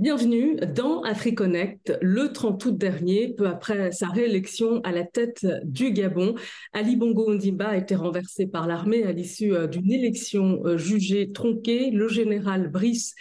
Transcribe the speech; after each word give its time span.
Bienvenue 0.00 0.56
dans 0.56 1.02
AfriConnect. 1.02 1.98
Le 2.00 2.32
30 2.32 2.64
août 2.64 2.78
dernier, 2.78 3.34
peu 3.36 3.46
après 3.46 3.92
sa 3.92 4.08
réélection 4.08 4.80
à 4.80 4.92
la 4.92 5.04
tête 5.04 5.46
du 5.62 5.92
Gabon, 5.92 6.36
Ali 6.72 6.96
Bongo 6.96 7.30
Ondimba 7.30 7.68
a 7.68 7.76
été 7.76 7.96
renversé 7.96 8.46
par 8.46 8.66
l'armée 8.66 9.04
à 9.04 9.12
l'issue 9.12 9.54
euh, 9.54 9.66
d'une 9.66 9.92
élection 9.92 10.62
euh, 10.64 10.78
jugée 10.78 11.32
tronquée. 11.32 11.90
Le 11.90 12.08
général 12.08 12.70
Brice 12.70 13.14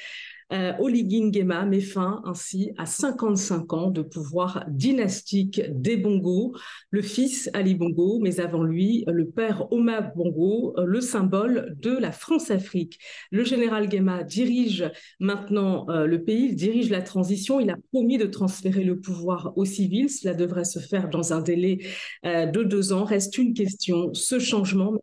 euh, 0.52 0.74
Oligui 0.80 1.22
Nguema 1.22 1.66
met 1.66 1.82
fin 1.82 2.22
ainsi 2.26 2.72
à 2.78 2.86
55 2.86 3.74
ans 3.74 3.92
de 3.92 4.02
pouvoir 4.02 4.66
dynastique 4.68 5.62
des 5.70 5.96
Bongo, 5.96 6.56
le 6.90 7.02
fils 7.02 7.50
Ali 7.54 7.76
Bongo, 7.76 8.20
mais 8.20 8.40
avant 8.40 8.64
lui, 8.64 9.04
le 9.08 9.30
père 9.30 9.72
Oma 9.72 10.02
Bongo, 10.02 10.74
euh, 10.78 10.86
le 10.86 11.02
symbole 11.02 11.76
de 11.80 11.92
la 11.92 12.12
France-Afrique. 12.12 13.00
Le 13.32 13.44
général 13.44 13.88
Nguema 13.88 14.24
dirige 14.24 14.90
maintenant 15.20 15.88
euh, 15.90 16.06
le 16.06 16.24
pays, 16.24 16.48
il 16.50 16.56
dirige 16.56 16.90
la 16.90 17.02
transition, 17.02 17.60
il 17.60 17.70
a 17.70 17.78
promis 17.92 18.18
de 18.18 18.26
transférer 18.26 18.84
le 18.84 19.00
pouvoir 19.00 19.54
aux 19.56 19.66
civils, 19.66 20.10
cela 20.10 20.34
devrait 20.34 20.66
se 20.66 20.80
faire 20.80 21.10
dans 21.10 21.34
un 21.34 21.42
délai 21.42 21.80
de 22.24 22.64
deux 22.64 22.94
ans. 22.94 23.04
Reste 23.04 23.38
une 23.38 23.54
question, 23.54 24.14
ce 24.14 24.40
changement 24.40 24.94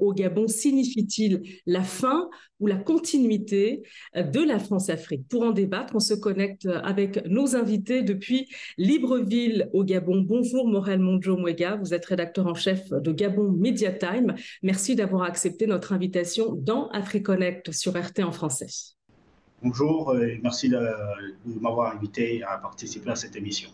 au 0.00 0.12
Gabon 0.12 0.48
signifie-t-il 0.48 1.42
la 1.66 1.82
fin 1.82 2.28
ou 2.60 2.66
la 2.66 2.76
continuité 2.76 3.82
de 4.14 4.40
la 4.40 4.58
France-Afrique? 4.58 5.28
Pour 5.28 5.42
en 5.42 5.50
débattre, 5.50 5.94
on 5.96 6.00
se 6.00 6.14
connecte 6.14 6.66
avec 6.66 7.26
nos 7.26 7.56
invités 7.56 8.02
depuis 8.02 8.48
Libreville 8.78 9.68
au 9.72 9.84
Gabon. 9.84 10.22
Bonjour 10.22 10.68
Morel 10.68 11.00
Monjo 11.00 11.36
Mwega, 11.36 11.76
vous 11.76 11.94
êtes 11.94 12.06
rédacteur 12.06 12.46
en 12.46 12.54
chef 12.54 12.88
de 12.90 13.12
Gabon 13.12 13.50
Media 13.52 13.92
Time. 13.92 14.34
Merci 14.62 14.96
d'avoir 14.96 15.22
accepté 15.22 15.66
notre 15.66 15.92
invitation 15.92 16.54
dans 16.54 16.88
AfriConnect 16.88 17.72
sur 17.72 17.92
RT 17.92 18.20
en 18.22 18.32
français. 18.32 18.94
Bonjour 19.62 20.16
et 20.18 20.40
merci 20.42 20.68
de 20.68 20.78
m'avoir 21.60 21.96
invité 21.96 22.42
à 22.42 22.58
participer 22.58 23.10
à 23.10 23.16
cette 23.16 23.36
émission. 23.36 23.70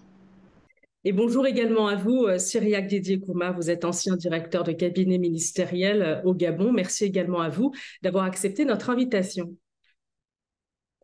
Et 1.03 1.13
bonjour 1.13 1.47
également 1.47 1.87
à 1.87 1.97
vous, 1.97 2.27
euh, 2.27 2.37
Cyriac 2.37 2.87
Didier 2.87 3.21
Kouma. 3.21 3.53
Vous 3.53 3.71
êtes 3.71 3.87
ancien 3.87 4.17
directeur 4.17 4.65
de 4.65 4.73
cabinet 4.73 5.17
ministériel 5.17 6.03
euh, 6.03 6.23
au 6.25 6.35
Gabon. 6.35 6.73
Merci 6.73 7.05
également 7.05 7.41
à 7.41 7.49
vous 7.49 7.73
d'avoir 8.03 8.25
accepté 8.25 8.67
notre 8.67 8.91
invitation. 8.91 9.57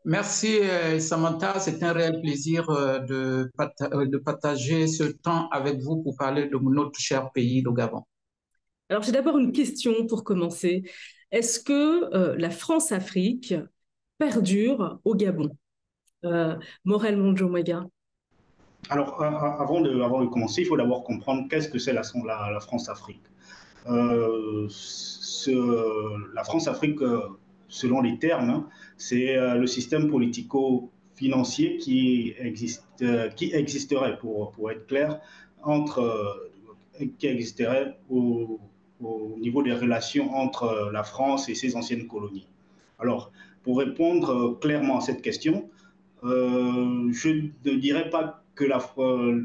Merci 0.05 0.58
euh, 0.61 1.00
Samantha, 1.00 1.58
c'est 1.61 1.83
un 1.83 1.94
réel 1.94 2.20
plaisir 2.20 2.66
de, 2.66 3.50
de, 3.50 4.19
partager 4.19 4.86
ce 4.86 5.05
temps 5.05 5.48
avec 5.48 5.78
vous 5.80 6.03
pour 6.03 6.14
parler 6.14 6.47
de 6.47 6.58
notre 6.58 7.00
cher 7.00 7.33
pays, 7.33 7.62
le 7.62 7.72
Gabon. 7.72 8.03
Alors 8.91 9.03
j'ai 9.03 9.12
d'abord 9.12 9.38
une 9.38 9.50
question 9.50 10.06
pour 10.06 10.25
commencer. 10.25 10.83
Est-ce 11.33 11.58
que 11.58 12.36
la 12.36 12.50
France-Afrique 12.50 13.55
perdure 14.19 15.00
au 15.05 15.16
Gabon? 15.16 15.50
Morel 16.84 17.16
Monjo-Mwega 17.16 17.88
alors, 18.89 19.20
avant 19.23 19.81
de, 19.81 20.01
avant 20.01 20.23
de 20.23 20.27
commencer, 20.27 20.62
il 20.62 20.67
faut 20.67 20.77
d'abord 20.77 21.03
comprendre 21.03 21.48
qu'est-ce 21.48 21.69
que 21.69 21.79
c'est 21.79 21.92
la, 21.92 22.03
France-Afrique. 22.61 23.23
Euh, 23.89 24.69
la 26.34 26.45
France-Afrique, 26.45 27.03
euh, 27.03 27.20
selon 27.69 28.01
les 28.01 28.19
termes, 28.19 28.51
hein, 28.51 28.69
c'est 28.97 29.37
euh, 29.37 29.55
le 29.55 29.67
système 29.67 30.09
politico-financier 30.09 31.78
qui, 31.78 32.34
existe, 32.39 33.05
qui 33.34 33.53
existerait, 33.53 34.19
pour, 34.19 34.70
être 34.70 34.87
clair, 34.87 35.21
entre, 35.62 36.48
qui 37.19 37.27
existerait 37.27 37.98
au, 38.09 38.61
niveau 39.39 39.62
des 39.62 39.75
relations 39.75 40.34
entre 40.34 40.91
la 40.93 41.03
France 41.03 41.48
et 41.48 41.55
ses 41.55 41.77
anciennes 41.77 42.06
colonies. 42.06 42.47
Alors, 42.98 43.31
pour 43.62 43.78
répondre 43.78 44.59
clairement 44.59 44.98
à 44.98 45.00
cette 45.00 45.21
question, 45.21 45.69
je 46.22 47.28
ne 47.65 47.75
dirais 47.75 48.09
pas 48.09 48.46
que 48.56 48.65
la, 48.65 48.81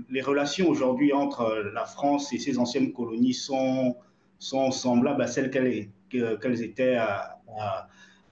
les 0.09 0.21
relations 0.21 0.67
aujourd'hui 0.69 1.13
entre 1.13 1.69
la 1.73 1.85
France 1.85 2.33
et 2.33 2.39
ses 2.39 2.57
anciennes 2.57 2.93
colonies 2.93 3.33
sont, 3.33 3.95
semblables 4.39 5.21
à 5.21 5.27
celles 5.27 5.51
qu'elles 5.51 6.63
étaient 6.63 6.97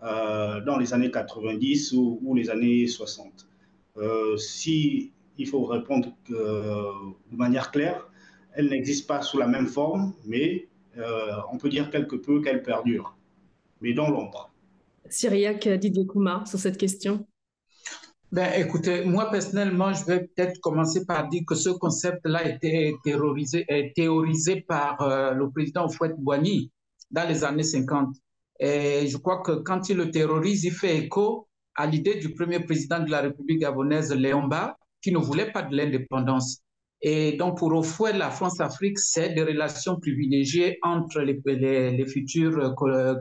dans 0.02 0.78
les 0.80 0.94
années 0.94 1.12
90 1.12 1.94
ou, 1.94 2.34
les 2.34 2.50
années 2.50 2.88
60. 2.88 3.48
Euh, 3.98 4.38
si 4.38 5.12
il 5.38 5.48
faut 5.48 5.66
répondre 5.66 6.16
de 6.30 7.36
manière 7.36 7.72
claire, 7.72 8.10
elles 8.54 8.70
n'existent 8.70 9.16
pas 9.16 9.22
sous 9.22 9.38
la 9.38 9.48
même 9.48 9.68
forme, 9.68 10.14
mais 10.26 10.68
euh, 10.98 11.32
on 11.52 11.58
peut 11.58 11.70
dire 11.70 11.90
quelque 11.90 12.16
peu 12.16 12.42
qu'elles 12.42 12.64
perdurent, 12.64 13.16
mais 13.82 13.94
dans 13.94 14.10
l'ombre. 14.10 14.52
Syriac 15.08 15.68
Didier 15.68 16.06
Kouma 16.06 16.44
sur 16.46 16.60
cette 16.60 16.78
question. 16.78 17.26
Ben, 18.32 18.52
écoutez, 18.56 19.06
moi 19.06 19.32
personnellement, 19.32 19.92
je 19.92 20.06
vais 20.06 20.20
peut-être 20.20 20.60
commencer 20.62 21.04
par 21.04 21.28
dire 21.30 21.42
que 21.48 21.56
ce 21.56 21.70
concept-là 21.70 22.40
a 22.40 22.50
été 22.50 22.96
théorisé, 23.04 23.66
théorisé 23.96 24.62
par 24.62 25.02
euh, 25.02 25.32
le 25.34 25.50
président 25.50 25.90
Fouette 25.90 26.16
Boigny 26.20 26.72
dans 27.10 27.28
les 27.28 27.44
années 27.44 27.64
50. 27.64 28.16
Et 28.60 29.08
je 29.08 29.18
crois 29.18 29.42
que 29.42 29.54
quand 29.54 29.90
il 29.90 29.98
le 29.98 30.12
terrorise, 30.12 30.64
il 30.64 30.74
fait 30.74 30.98
écho 30.98 31.48
à 31.74 31.88
l'idée 31.88 32.16
du 32.20 32.36
premier 32.36 32.60
président 32.60 33.00
de 33.00 33.10
la 33.10 33.22
République 33.22 33.62
gabonaise, 33.62 34.14
Léon 34.14 34.48
Ba, 34.48 34.78
qui 35.02 35.12
ne 35.12 35.18
voulait 35.18 35.52
pas 35.52 35.64
de 35.64 35.76
l'indépendance. 35.76 36.62
Et 37.02 37.34
donc, 37.34 37.58
pour 37.58 37.74
Ofouet, 37.74 38.14
la 38.14 38.30
France-Afrique, 38.30 39.00
c'est 39.00 39.34
des 39.34 39.42
relations 39.42 40.00
privilégiées 40.00 40.78
entre 40.84 41.22
les 41.22 42.06
futurs 42.06 42.76
euh, 42.84 43.16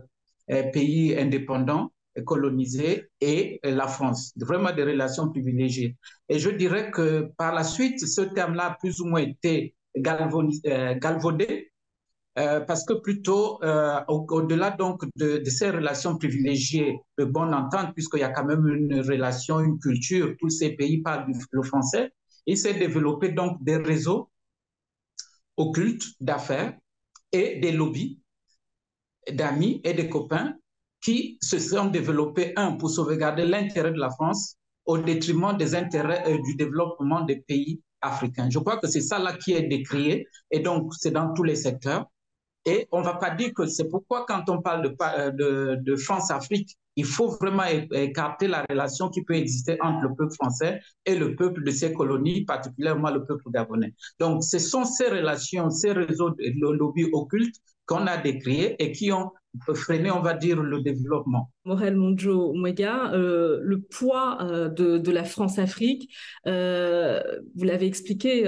pays 0.73 1.17
indépendants 1.17 1.93
colonisé 2.25 3.09
et 3.21 3.61
la 3.63 3.87
France. 3.87 4.33
Vraiment 4.37 4.73
des 4.73 4.85
relations 4.85 5.29
privilégiées. 5.29 5.97
Et 6.29 6.39
je 6.39 6.51
dirais 6.51 6.91
que 6.91 7.31
par 7.37 7.55
la 7.55 7.65
suite, 7.65 8.01
ce 8.01 8.21
terme-là 8.23 8.67
a 8.67 8.75
plus 8.75 9.01
ou 9.01 9.07
moins 9.07 9.21
été 9.21 9.75
euh, 9.97 10.95
galvaudé 10.99 11.73
euh, 12.39 12.61
parce 12.61 12.85
que 12.85 12.93
plutôt 12.93 13.61
euh, 13.65 14.01
au-delà 14.07 14.71
donc 14.71 15.03
de, 15.17 15.43
ces 15.45 15.71
relations 15.71 16.17
privilégiées 16.17 17.01
de 17.19 17.25
bonne 17.25 17.53
entente, 17.53 17.95
puisqu'il 17.95 18.21
y 18.21 18.23
a 18.23 18.29
quand 18.29 18.45
même 18.45 18.67
une 18.69 19.01
relation, 19.01 19.59
une 19.59 19.79
culture, 19.81 20.35
tous 20.39 20.51
ces 20.51 20.71
pays 20.77 21.03
parlent 21.03 21.33
le 21.51 21.63
français, 21.63 22.13
il 22.47 22.57
s'est 22.57 22.75
développé 22.75 23.31
donc 23.31 23.63
des 23.65 23.77
réseaux 23.77 24.31
occultes 25.57 26.07
d'affaires 26.21 26.77
et 27.33 27.59
des 27.59 27.73
lobbies 27.73 28.21
d'amis 29.33 29.81
et 29.83 29.95
de 29.95 30.05
copains 30.05 30.55
qui 31.01 31.39
se 31.43 31.59
sont 31.59 31.87
développés, 31.87 32.53
un, 32.57 32.73
pour 32.73 32.91
sauvegarder 32.91 33.45
l'intérêt 33.45 33.93
de 33.93 33.99
la 33.99 34.11
France 34.11 34.57
au 34.85 34.99
détriment 34.99 35.57
des 35.57 35.75
intérêts 35.75 36.25
euh, 36.27 36.39
du 36.43 36.57
développement 36.57 37.21
des 37.23 37.37
pays 37.37 37.81
africains. 38.01 38.49
Je 38.51 38.59
crois 38.59 38.79
que 38.79 38.87
c'est 38.87 39.01
ça 39.01 39.19
là 39.19 39.35
qui 39.35 39.53
est 39.53 39.69
décrié 39.69 40.27
et 40.51 40.61
donc 40.61 40.93
c'est 40.95 41.11
dans 41.11 41.33
tous 41.35 41.43
les 41.43 41.57
secteurs. 41.57 42.07
Et 42.65 42.87
on 42.93 43.01
ne 43.01 43.05
va 43.05 43.15
pas 43.15 43.31
dire 43.31 43.53
que 43.55 43.67
c'est 43.67 43.89
pourquoi 43.89 44.27
quand 44.27 44.49
on 44.51 44.61
parle 44.61 44.83
de, 44.83 44.97
euh, 45.01 45.77
de, 45.77 45.97
France-Afrique, 45.97 46.77
il 46.97 47.05
faut 47.05 47.29
vraiment 47.29 47.65
écarter 47.93 48.49
la 48.49 48.67
relation 48.69 49.09
qui 49.09 49.23
peut 49.23 49.35
exister 49.35 49.79
entre 49.81 50.03
le 50.03 50.15
peuple 50.15 50.35
français 50.35 50.81
et 51.07 51.15
le 51.15 51.35
peuple 51.37 51.63
de 51.63 51.71
ces 51.71 51.93
colonies, 51.93 52.45
particulièrement 52.45 53.11
le 53.11 53.25
peuple 53.25 53.51
gabonais. 53.51 53.95
Donc, 54.19 54.43
ce 54.43 54.59
sont 54.59 54.85
ces 54.85 55.09
relations, 55.09 55.71
ces 55.71 55.93
réseaux 55.93 56.31
de 56.31 56.69
lobby 56.77 57.07
occultes 57.13 57.57
qu'on 57.87 58.07
a 58.07 58.19
décriés 58.19 58.75
et 58.83 58.93
qui 58.93 59.13
ont 59.13 59.31
freiner, 59.75 60.11
on 60.11 60.21
va 60.21 60.35
dire, 60.35 60.63
le 60.63 60.81
développement. 60.81 61.51
Morel 61.65 61.97
Monjo 61.97 62.53
Mwega, 62.55 63.13
euh, 63.13 63.59
le 63.63 63.81
poids 63.81 64.39
euh, 64.43 64.69
de, 64.69 64.99
de, 64.99 65.11
la 65.11 65.25
France-Afrique, 65.25 66.15
euh, 66.47 67.21
vous 67.55 67.65
l'avez 67.65 67.87
expliqué, 67.87 68.45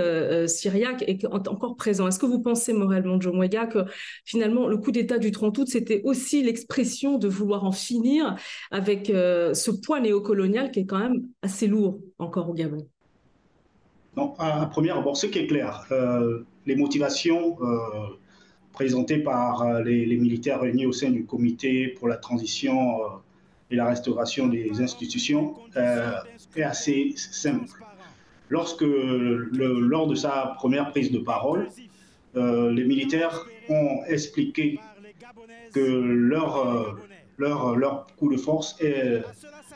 Syriac, 0.46 1.02
est 1.06 1.24
encore 1.26 1.76
présent. 1.76 2.06
Est-ce 2.08 2.18
que 2.18 2.26
vous 2.26 2.40
pensez, 2.40 2.72
Morel 2.72 3.04
Monjo 3.04 3.32
Mwega, 3.32 3.66
que 3.66 3.84
finalement 4.24 4.68
le 4.68 4.76
coup 4.78 4.90
d'État 4.90 5.18
du 5.18 5.30
30 5.30 5.58
août, 5.58 5.68
c'était 5.68 6.02
aussi 6.04 6.42
l'expression 6.42 7.18
de 7.18 7.28
vouloir 7.28 7.64
en 7.64 7.72
finir 7.72 8.36
avec 8.70 9.06
ce 9.06 9.70
poids 9.70 10.00
néocolonial 10.00 10.70
qui 10.70 10.80
est 10.80 10.86
quand 10.86 10.98
même 10.98 11.26
assez 11.42 11.66
lourd 11.66 11.98
encore 12.18 12.48
au 12.48 12.54
Gabon? 12.54 12.86
Non, 14.16 14.34
à 14.38 14.66
première 14.66 14.98
abord, 14.98 15.16
ce 15.16 15.26
qui 15.26 15.38
est 15.38 15.46
clair, 15.46 15.86
les 16.66 16.76
motivations 16.76 17.56
présenté 18.72 19.18
par 19.18 19.62
euh, 19.62 19.82
les, 19.82 20.16
militaires 20.16 20.60
réunis 20.60 20.86
au 20.86 20.92
sein 20.92 21.10
du 21.10 21.24
comité 21.24 21.88
pour 21.88 22.08
la 22.08 22.16
transition 22.16 23.02
euh, 23.02 23.06
et 23.70 23.76
la 23.76 23.86
restauration 23.86 24.48
des 24.48 24.80
institutions 24.80 25.54
euh, 25.76 26.12
est 26.56 26.62
assez 26.62 27.12
simple. 27.16 27.84
Lorsque, 28.48 28.82
lors 28.82 30.08
de 30.08 30.14
sa 30.16 30.54
première 30.56 30.90
prise 30.90 31.12
de 31.12 31.20
parole, 31.20 31.68
les 32.34 32.84
militaires 32.84 33.46
ont 33.68 34.02
expliqué 34.08 34.80
que 35.72 35.80
leur, 35.80 36.98
leur, 37.38 37.76
leur 37.76 38.06
coup 38.16 38.28
de 38.28 38.36
force 38.36 38.76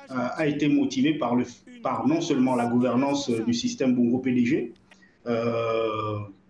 a 0.09 0.47
été 0.49 0.67
motivé 0.67 1.15
par, 1.15 1.37
le, 1.37 1.45
par 1.85 2.09
non 2.09 2.21
seulement 2.21 2.57
la 2.57 2.67
gouvernance 2.67 3.31
du 3.31 3.55
système 3.55 3.95
Bongo 3.95 4.19
PDG, 4.19 4.73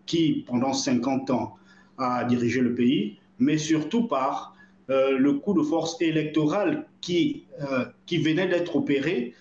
qui 0.06 0.44
pendant 0.46 0.72
50 0.72 1.28
ans 1.28 1.58
à 1.98 2.24
diriger 2.24 2.60
le 2.60 2.74
pays, 2.74 3.18
mais 3.38 3.58
surtout 3.58 4.06
par 4.06 4.56
euh, 4.90 5.16
le 5.16 5.34
coup 5.34 5.54
de 5.54 5.62
force 5.62 6.00
électoral 6.00 6.86
qui, 7.00 7.44
euh, 7.62 7.84
qui 8.06 8.18
venait 8.18 8.48
d'être 8.48 8.76
opéré 8.76 9.34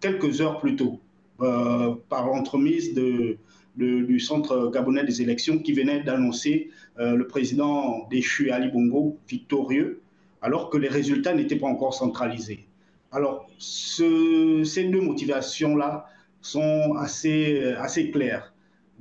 quelques 0.00 0.40
heures 0.40 0.58
plus 0.58 0.76
tôt 0.76 0.98
par 1.36 2.26
l'entremise 2.26 2.94
du 2.94 4.20
Centre 4.20 4.70
gabonais 4.72 5.04
des 5.04 5.20
élections 5.20 5.58
qui 5.58 5.74
venait 5.74 6.02
d'annoncer 6.02 6.70
le 6.96 7.22
président 7.26 8.06
déchu 8.08 8.50
Ali 8.50 8.70
Bongo 8.70 9.18
victorieux 9.28 10.00
alors 10.40 10.70
que 10.70 10.78
les 10.78 10.88
résultats 10.88 11.34
n'étaient 11.34 11.56
pas 11.56 11.66
encore 11.66 11.92
centralisés. 11.92 12.66
Alors, 13.10 13.46
ces 13.58 14.84
deux 14.84 15.00
motivations-là 15.02 16.06
sont 16.40 16.94
assez, 16.98 17.62
assez 17.78 18.10
claires. 18.10 18.52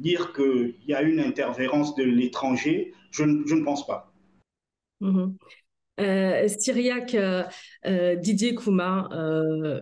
Dire 0.02 0.34
qu'il 0.34 0.76
y 0.88 0.94
a 0.96 1.04
une 1.04 1.20
interférence 1.20 1.94
de 1.94 2.04
l'étranger, 2.04 2.94
je, 3.12 3.24
ne 3.24 3.64
pense 3.64 3.86
pas. 3.86 4.12
Mm-hmm. 5.00 5.36
Euh, 6.02 6.48
Syriac, 6.48 7.14
euh, 7.14 7.44
euh, 7.86 8.16
Didier 8.16 8.56
Kouma, 8.56 9.10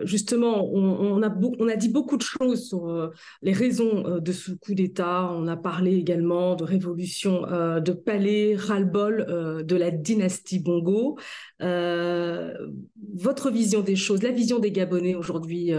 justement, 0.02 0.70
on, 0.72 1.22
a 1.24 1.34
on, 1.60 1.68
a 1.68 1.76
dit 1.76 1.90
beaucoup 1.90 2.18
de 2.18 2.22
choses 2.22 2.68
sur 2.68 3.12
les 3.42 3.54
raisons 3.54 4.20
de 4.20 4.32
ce 4.32 4.52
coup 4.52 4.74
d'État. 4.74 5.30
On 5.34 5.48
a 5.48 5.58
parlé 5.58 5.96
également 5.96 6.56
de 6.56 6.64
révolution 6.64 7.42
de 7.42 7.92
palais, 7.92 8.56
ras-le-bol 8.56 9.64
de 9.66 9.76
la 9.76 9.92
dynastie 9.92 10.60
Bongo. 10.60 11.18
votre 11.60 13.52
vision 13.52 13.82
des 13.82 13.96
choses, 13.96 14.24
la 14.24 14.32
vision 14.32 14.60
des 14.60 14.72
Gabonais 14.72 15.16
aujourd'hui 15.16 15.72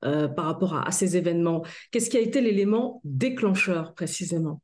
par 0.00 0.44
rapport 0.44 0.76
à 0.76 0.90
ces 0.90 1.16
événements, 1.16 1.64
qu'est-ce 1.90 2.10
qui 2.10 2.16
a 2.16 2.20
été 2.20 2.40
l'élément 2.40 3.00
déclencheur 3.04 3.94
précisément? 3.94 4.60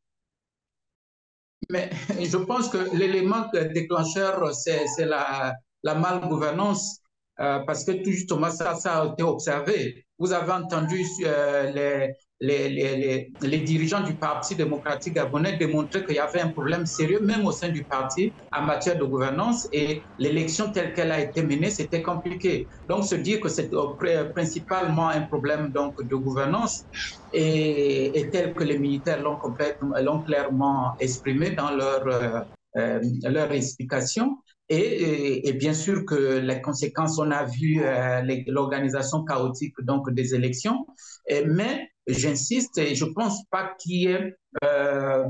Mais 1.70 1.90
je 2.20 2.36
pense 2.36 2.68
que 2.68 2.94
l'élément 2.96 3.46
déclencheur, 3.72 4.54
c'est 4.54 4.86
la, 5.04 5.54
la 5.82 5.94
malgouvernance, 5.94 7.00
euh, 7.40 7.60
parce 7.60 7.84
que 7.84 7.92
tout 7.92 8.10
justement, 8.10 8.50
ça, 8.50 8.72
a 8.72 9.12
été 9.12 9.22
observé. 9.22 10.06
Vous 10.18 10.32
avez 10.32 10.52
entendu 10.52 11.04
euh, 11.24 11.70
les, 11.72 12.14
les, 12.42 13.58
dirigeants 13.64 14.02
du 14.02 14.14
Parti 14.14 14.56
démocratique 14.56 15.14
gabonais 15.14 15.56
démontrer 15.56 16.04
qu'il 16.04 16.16
y 16.16 16.18
avait 16.18 16.40
un 16.40 16.48
problème 16.48 16.86
sérieux, 16.86 17.20
même 17.20 17.46
au 17.46 17.52
sein 17.52 17.68
du 17.68 17.84
parti, 17.84 18.32
en 18.52 18.62
matière 18.62 18.98
de 18.98 19.04
gouvernance. 19.04 19.68
Et 19.72 20.02
l'élection 20.18 20.72
telle 20.72 20.92
qu'elle 20.92 21.12
a 21.12 21.20
été 21.20 21.42
menée, 21.42 21.70
c'était 21.70 22.02
compliqué. 22.02 22.66
Donc, 22.88 23.04
se 23.04 23.14
dire 23.14 23.40
que 23.40 23.48
c'est 23.48 23.70
principalement 24.34 25.08
un 25.08 25.22
problème 25.22 25.70
donc, 25.70 26.02
de 26.02 26.16
gouvernance 26.16 26.84
et, 27.32 28.28
tel 28.32 28.54
que 28.54 28.64
les 28.64 28.78
militaires 28.78 29.22
l'ont 29.22 30.22
clairement 30.22 30.94
exprimé 30.98 31.50
dans 31.50 31.70
leur, 31.70 32.06
euh, 32.06 32.40
euh 32.76 33.50
explication. 33.50 34.38
Et, 34.68 35.52
bien 35.60 35.74
sûr 35.74 36.04
que 36.06 36.38
les 36.38 36.60
conséquences, 36.60 37.18
on 37.18 37.30
a 37.30 37.44
vu 37.44 37.82
euh, 37.84 38.22
l'organisation 38.46 39.22
chaotique 39.24 39.74
donc 39.82 40.10
des 40.12 40.34
élections, 40.34 40.86
mais 41.46 41.91
j'insiste, 42.06 42.78
et 42.78 42.94
je 42.94 43.04
ne 43.04 43.12
pense 43.12 43.44
pas 43.50 43.74
qu'il 43.78 43.96
y 43.96 44.06
ait 44.06 44.34
euh, 44.64 45.24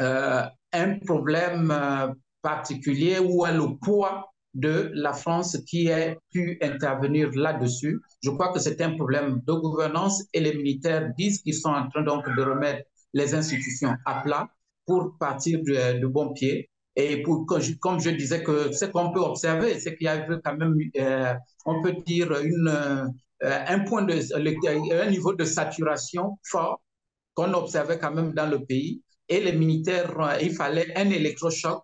euh, 0.00 0.42
un 0.72 0.98
problème 1.00 1.70
euh, 1.70 2.08
particulier 2.42 3.18
ou 3.18 3.44
le 3.44 3.76
poids 3.78 4.32
de 4.54 4.90
la 4.94 5.12
France 5.12 5.58
qui 5.68 5.88
ait 5.88 6.18
pu 6.32 6.58
intervenir 6.62 7.30
là-dessus. 7.34 8.00
Je 8.22 8.30
crois 8.30 8.52
que 8.52 8.58
c'est 8.58 8.80
un 8.80 8.96
problème 8.96 9.40
de 9.46 9.52
gouvernance 9.52 10.24
et 10.32 10.40
les 10.40 10.54
militaires 10.54 11.12
disent 11.16 11.42
qu'ils 11.42 11.54
sont 11.54 11.70
en 11.70 11.88
train 11.88 12.02
donc 12.02 12.24
de 12.36 12.42
remettre 12.42 12.84
les 13.12 13.34
institutions 13.34 13.94
à 14.06 14.22
plat 14.22 14.48
pour 14.86 15.16
partir 15.18 15.60
de, 15.62 16.06
bon 16.06 16.32
pied. 16.32 16.68
Et 16.96 17.22
pour, 17.22 17.46
comme 17.46 18.00
je 18.00 18.10
disais, 18.10 18.42
que 18.42 18.72
ce 18.72 18.86
qu'on 18.86 19.12
peut 19.12 19.20
observer, 19.20 19.78
c'est 19.78 19.96
qu'il 19.96 20.06
y 20.06 20.08
a 20.08 20.18
quand 20.18 20.56
même, 20.56 20.76
on 21.64 21.80
peut 21.82 21.94
dire, 22.04 22.32
une, 22.40 23.12
un 23.42 23.80
point 23.80 24.02
de, 24.02 24.14
un 25.02 25.10
niveau 25.10 25.34
de 25.34 25.44
saturation 25.44 26.38
fort 26.44 26.82
qu'on 27.34 27.52
observait 27.54 27.98
quand 27.98 28.12
même 28.12 28.32
dans 28.32 28.46
le 28.48 28.64
pays. 28.64 29.02
Et 29.28 29.40
les 29.40 29.52
militaires, 29.52 30.18
euh, 30.20 30.36
il 30.42 30.52
fallait 30.52 30.96
un 30.96 31.08
électrochoc 31.08 31.82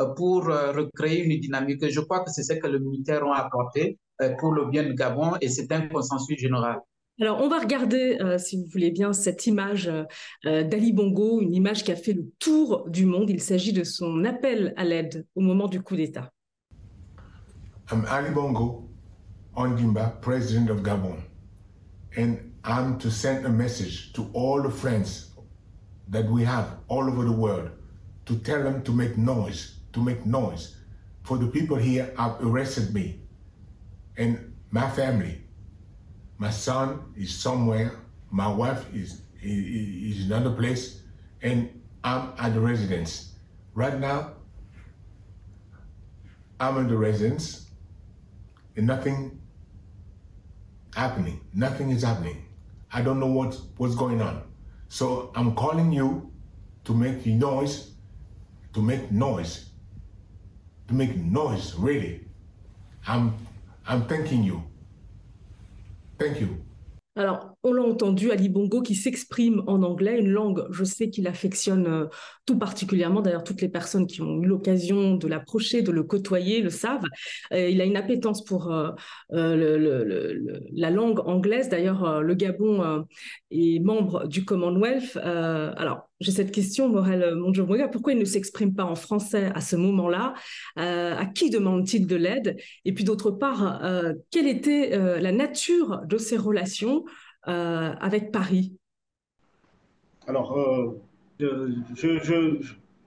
euh, 0.00 0.06
pour 0.14 0.44
recréer 0.46 1.22
une 1.22 1.38
dynamique. 1.40 1.88
Je 1.88 2.00
crois 2.00 2.20
que 2.24 2.30
c'est 2.30 2.42
ce 2.42 2.54
que 2.54 2.66
les 2.66 2.80
militaires 2.80 3.24
ont 3.24 3.32
apporté 3.32 3.98
pour 4.40 4.50
le 4.52 4.66
bien 4.66 4.82
de 4.82 4.92
Gabon 4.94 5.36
et 5.40 5.48
c'est 5.48 5.70
un 5.70 5.86
consensus 5.86 6.36
général. 6.40 6.80
Alors, 7.20 7.40
on 7.40 7.48
va 7.48 7.60
regarder, 7.60 8.18
si 8.38 8.56
vous 8.56 8.66
voulez 8.68 8.90
bien, 8.90 9.12
cette 9.12 9.46
image 9.46 9.88
d'Ali 10.44 10.92
Bongo, 10.92 11.40
une 11.40 11.54
image 11.54 11.84
qui 11.84 11.92
a 11.92 11.96
fait 11.96 12.14
le 12.14 12.28
tour 12.40 12.88
du 12.88 13.06
monde. 13.06 13.30
Il 13.30 13.40
s'agit 13.40 13.72
de 13.72 13.84
son 13.84 14.24
appel 14.24 14.74
à 14.76 14.84
l'aide 14.84 15.24
au 15.36 15.40
moment 15.40 15.68
du 15.68 15.80
coup 15.82 15.94
d'État. 15.94 16.32
Ali 18.08 18.30
Bongo. 18.34 18.87
Ondimba, 19.58 20.20
President 20.20 20.70
of 20.70 20.78
Gabon. 20.84 21.20
And 22.16 22.54
I'm 22.62 22.96
to 23.00 23.10
send 23.10 23.44
a 23.44 23.48
message 23.48 24.12
to 24.12 24.30
all 24.32 24.62
the 24.62 24.70
friends 24.70 25.32
that 26.08 26.26
we 26.26 26.44
have 26.44 26.78
all 26.86 27.10
over 27.10 27.24
the 27.24 27.32
world 27.32 27.70
to 28.26 28.38
tell 28.38 28.62
them 28.62 28.84
to 28.84 28.92
make 28.92 29.18
noise, 29.18 29.80
to 29.92 30.00
make 30.00 30.24
noise. 30.24 30.76
For 31.24 31.38
the 31.38 31.48
people 31.48 31.76
here 31.76 32.14
have 32.16 32.36
arrested 32.40 32.94
me 32.94 33.20
and 34.16 34.54
my 34.70 34.88
family. 34.90 35.42
My 36.38 36.50
son 36.50 37.12
is 37.16 37.34
somewhere, 37.34 37.98
my 38.30 38.46
wife 38.46 38.86
is, 38.94 39.22
is, 39.42 40.26
another 40.26 40.54
place, 40.54 41.02
and 41.42 41.82
I'm 42.04 42.32
at 42.38 42.54
the 42.54 42.60
residence. 42.60 43.32
Right 43.74 43.98
now, 43.98 44.34
I'm 46.60 46.78
in 46.78 46.88
the 46.88 46.96
residence, 46.96 47.66
and 48.76 48.86
nothing 48.86 49.40
happening. 50.98 51.40
Nothing 51.54 51.90
is 51.90 52.02
happening. 52.02 52.44
I 52.92 53.02
don't 53.02 53.20
know 53.20 53.32
what, 53.38 53.56
what's 53.76 53.94
going 53.94 54.20
on. 54.20 54.42
So 54.88 55.30
I'm 55.34 55.54
calling 55.54 55.92
you 55.92 56.30
to 56.84 56.92
make 56.94 57.24
noise, 57.24 57.92
to 58.74 58.82
make 58.82 59.10
noise, 59.12 59.70
to 60.88 60.94
make 60.94 61.16
noise, 61.16 61.74
really. 61.76 62.26
I'm, 63.06 63.34
I'm 63.86 64.06
thanking 64.06 64.42
you. 64.42 64.64
Thank 66.18 66.40
you. 66.40 66.64
Alors, 67.16 67.47
on 67.64 67.72
l'a 67.72 67.82
entendu, 67.82 68.30
Ali 68.30 68.48
Bongo 68.48 68.82
qui 68.82 68.94
s'exprime 68.94 69.62
en 69.66 69.82
anglais, 69.82 70.20
une 70.20 70.30
langue, 70.30 70.64
je 70.70 70.84
sais 70.84 71.10
qu'il 71.10 71.26
affectionne 71.26 71.86
euh, 71.86 72.06
tout 72.46 72.56
particulièrement. 72.56 73.20
D'ailleurs, 73.20 73.42
toutes 73.42 73.60
les 73.60 73.68
personnes 73.68 74.06
qui 74.06 74.22
ont 74.22 74.40
eu 74.40 74.46
l'occasion 74.46 75.16
de 75.16 75.26
l'approcher, 75.26 75.82
de 75.82 75.90
le 75.90 76.04
côtoyer, 76.04 76.60
le 76.62 76.70
savent. 76.70 77.04
Euh, 77.52 77.68
il 77.68 77.80
a 77.80 77.84
une 77.84 77.96
appétence 77.96 78.44
pour 78.44 78.72
euh, 78.72 78.92
la 79.30 80.90
langue 80.90 81.20
anglaise. 81.26 81.68
D'ailleurs, 81.68 82.22
le 82.22 82.34
Gabon 82.34 83.04
est 83.50 83.80
membre 83.80 84.28
du 84.28 84.44
Commonwealth. 84.44 85.16
alors, 85.16 86.08
j'ai 86.20 86.32
cette 86.32 86.50
question, 86.50 86.88
Morel 86.88 87.34
Monjomoga, 87.34 87.88
pourquoi 87.88 88.12
il 88.12 88.18
ne 88.18 88.24
s'exprime 88.24 88.74
pas 88.74 88.84
en 88.84 88.94
français 88.94 89.50
à 89.54 89.60
ce 89.60 89.76
moment-là? 89.76 90.34
À 90.76 91.26
qui 91.26 91.50
demande-t-il 91.50 92.06
de 92.06 92.16
l'aide? 92.16 92.56
Et 92.84 92.92
puis 92.92 93.04
d'autre 93.04 93.30
part, 93.30 93.82
quelle 94.30 94.48
était 94.48 94.96
la 95.20 95.32
nature 95.32 96.00
de 96.06 96.18
ces 96.18 96.36
relations? 96.36 97.04
Euh, 97.48 97.94
avec 98.00 98.30
Paris 98.30 98.72
Alors, 100.26 100.58
euh, 100.58 101.00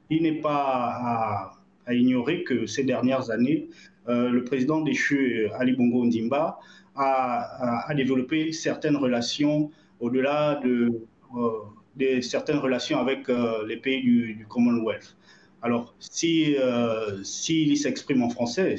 il 0.10 0.24
n'est 0.24 0.42
pas 0.42 1.54
à, 1.86 1.94
ignorer 1.94 2.44
que 2.44 2.66
ces 2.66 2.84
dernières 2.84 3.30
années, 3.30 3.70
euh, 4.08 4.30
le 4.30 4.44
président 4.44 4.82
déchu 4.82 5.48
Ali 5.60 5.74
Bongo 5.74 6.06
Ndimba 6.06 6.60
a, 6.96 7.86
a, 7.88 7.94
développé 7.94 8.52
certaines 8.52 8.96
relations 8.96 9.70
au-delà 10.00 10.60
de, 10.64 11.02
certaines 12.22 12.58
relations 12.58 13.00
avec 13.00 13.28
les 13.68 13.78
pays 13.78 14.02
du, 14.02 14.46
Commonwealth. 14.50 15.16
Alors, 15.62 15.94
si 16.00 16.56
s'il 17.24 17.78
s'exprime 17.78 18.24
en 18.24 18.30
français, 18.30 18.78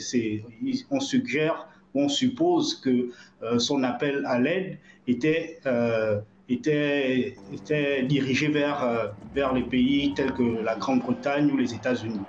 on 0.90 0.98
suggère, 0.98 1.68
on 1.94 2.08
suppose 2.08 2.74
que 2.74 3.10
son 3.58 3.82
appel 3.82 4.24
à 4.26 4.38
l'aide 4.38 4.78
était, 5.06 5.60
euh, 5.66 6.20
était, 6.48 7.36
était 7.52 8.02
dirigé 8.04 8.48
vers, 8.48 8.82
euh, 8.82 9.06
vers 9.34 9.52
les 9.52 9.62
pays 9.62 10.14
tels 10.14 10.32
que 10.32 10.62
la 10.62 10.76
Grande-Bretagne 10.76 11.50
ou 11.50 11.56
les 11.56 11.74
États-Unis. 11.74 12.20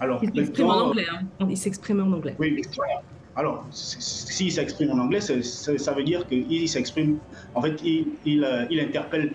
Alors, 0.00 0.22
il 0.22 0.34
s'exprime 0.34 0.66
en 0.66 0.80
anglais. 0.80 1.06
Hein. 1.12 1.46
Il 1.48 1.56
s'exprime 1.56 2.00
en 2.00 2.12
anglais. 2.16 2.34
Oui, 2.38 2.62
alors, 3.36 3.66
s'il 3.70 4.50
s'exprime 4.50 4.90
en 4.90 4.98
anglais, 4.98 5.20
ça 5.20 5.92
veut 5.92 6.02
dire 6.02 6.26
qu'il 6.26 6.68
s'exprime, 6.68 7.18
en 7.54 7.62
fait, 7.62 7.80
il, 7.84 8.08
il, 8.24 8.44
euh, 8.44 8.66
il, 8.70 8.80
interpelle 8.80 9.32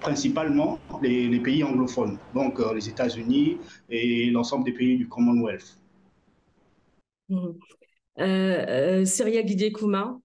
principalement 0.00 0.78
les, 1.02 1.28
les 1.28 1.40
pays 1.40 1.64
anglophones, 1.64 2.18
donc 2.34 2.60
les 2.74 2.88
États-Unis 2.88 3.56
et 3.90 4.30
l'ensemble 4.30 4.64
des 4.64 4.72
pays 4.72 4.96
du 4.96 5.08
Commonwealth. 5.08 5.76
Mmh. 8.18 8.22
Euh, 8.22 9.04
Syria 9.04 9.42
Guidier-Kouma, 9.42 10.18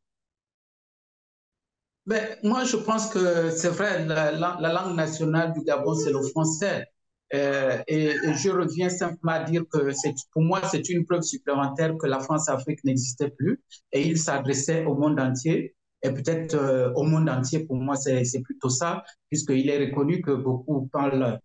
ben, 2.05 2.35
moi, 2.43 2.65
je 2.65 2.75
pense 2.75 3.07
que 3.07 3.49
c'est 3.49 3.69
vrai, 3.69 4.05
la, 4.05 4.33
langue 4.59 4.95
nationale 4.95 5.53
du 5.53 5.61
Gabon, 5.63 5.95
c'est 5.95 6.11
le 6.11 6.21
français. 6.21 6.85
Euh, 7.33 7.81
et, 7.87 8.11
je 8.33 8.49
reviens 8.49 8.89
simplement 8.89 9.31
à 9.31 9.43
dire 9.43 9.63
que 9.71 9.89
pour 10.33 10.41
moi, 10.41 10.61
c'est 10.69 10.89
une 10.89 11.05
preuve 11.05 11.21
supplémentaire 11.21 11.95
que 11.97 12.05
la 12.05 12.19
France-Afrique 12.19 12.83
n'existait 12.83 13.29
plus 13.29 13.61
et 13.91 14.05
il 14.05 14.17
s'adressait 14.19 14.85
au 14.85 14.95
monde 14.95 15.19
entier. 15.19 15.75
Et 16.03 16.11
peut-être 16.11 16.55
euh, 16.55 16.91
au 16.95 17.03
monde 17.03 17.29
entier, 17.29 17.65
pour 17.65 17.77
moi, 17.77 17.95
c'est 17.95 18.41
plutôt 18.43 18.69
ça, 18.69 19.03
puisqu'il 19.29 19.69
est 19.69 19.85
reconnu 19.85 20.21
que 20.21 20.31
beaucoup 20.31 20.89
parlent 20.91 21.39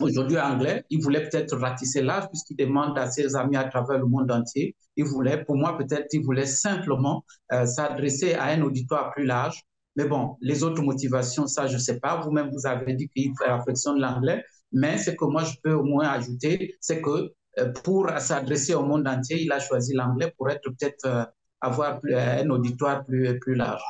aujourd'hui 0.00 0.38
anglais. 0.38 0.84
Il 0.90 1.02
voulait 1.02 1.28
peut-être 1.28 1.56
ratisser 1.56 2.02
l'âge 2.02 2.28
puisqu'il 2.28 2.56
demande 2.56 2.98
à 2.98 3.10
ses 3.10 3.36
amis 3.36 3.56
à 3.56 3.64
travers 3.64 3.98
le 3.98 4.06
monde 4.06 4.30
entier. 4.30 4.76
Il 4.96 5.04
voulait, 5.04 5.44
pour 5.44 5.56
moi, 5.56 5.76
peut-être, 5.76 6.08
il 6.12 6.22
voulait 6.22 6.46
simplement 6.46 7.24
euh, 7.52 7.66
s'adresser 7.66 8.34
à 8.34 8.44
un 8.46 8.62
auditoire 8.62 9.12
plus 9.12 9.24
large. 9.24 9.62
Mais 9.96 10.06
bon, 10.06 10.36
les 10.40 10.62
autres 10.62 10.82
motivations, 10.82 11.46
ça, 11.46 11.66
je 11.66 11.74
ne 11.74 11.78
sais 11.78 11.98
pas. 11.98 12.20
Vous-même, 12.20 12.50
vous 12.52 12.66
avez 12.66 12.94
dit 12.94 13.08
qu'il 13.08 13.32
affectionne 13.46 13.98
l'anglais. 13.98 14.44
Mais 14.72 14.98
ce 14.98 15.10
que 15.10 15.24
moi, 15.24 15.44
je 15.44 15.54
peux 15.62 15.72
au 15.72 15.82
moins 15.82 16.08
ajouter, 16.08 16.76
c'est 16.80 17.00
que 17.02 17.32
euh, 17.58 17.72
pour 17.84 18.08
s'adresser 18.18 18.74
au 18.74 18.84
monde 18.84 19.06
entier, 19.08 19.42
il 19.42 19.52
a 19.52 19.58
choisi 19.58 19.94
l'anglais 19.94 20.32
pour 20.36 20.48
être 20.50 20.62
peut-être 20.62 21.06
euh, 21.06 21.24
avoir 21.60 22.00
un 22.04 22.48
auditoire 22.50 23.04
plus, 23.04 23.38
plus 23.40 23.54
large. 23.54 23.82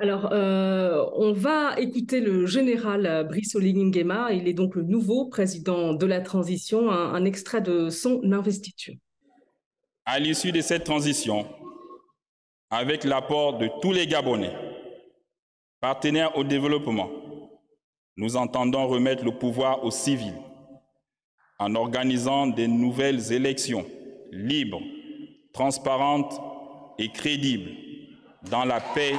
Alors, 0.00 0.28
euh, 0.30 1.04
on 1.14 1.32
va 1.32 1.78
écouter 1.78 2.20
le 2.20 2.46
général 2.46 3.26
Brice 3.28 3.56
Oligui 3.56 3.90
Il 3.90 4.46
est 4.46 4.52
donc 4.52 4.76
le 4.76 4.82
nouveau 4.82 5.26
président 5.26 5.92
de 5.92 6.06
la 6.06 6.20
transition. 6.20 6.90
Un, 6.90 7.24
extrait 7.24 7.60
de 7.60 7.90
son 7.90 8.20
investiture. 8.32 8.94
À 10.04 10.20
l'issue 10.20 10.52
de 10.52 10.60
cette 10.60 10.84
transition, 10.84 11.46
avec 12.70 13.02
l'apport 13.02 13.58
de 13.58 13.68
tous 13.82 13.92
les 13.92 14.06
Gabonais, 14.06 14.54
partenaires 15.80 16.36
au 16.38 16.44
développement, 16.44 17.10
nous 18.16 18.36
entendons 18.36 18.86
remettre 18.86 19.24
le 19.24 19.32
pouvoir 19.32 19.84
aux 19.84 19.90
civils 19.90 20.38
en 21.58 21.74
organisant 21.74 22.46
des 22.46 22.68
nouvelles 22.68 23.32
élections 23.32 23.84
libres, 24.30 24.82
transparentes 25.52 26.40
et 26.98 27.08
crédibles 27.08 27.70
dans 28.48 28.64
la 28.64 28.80
paix 28.80 29.14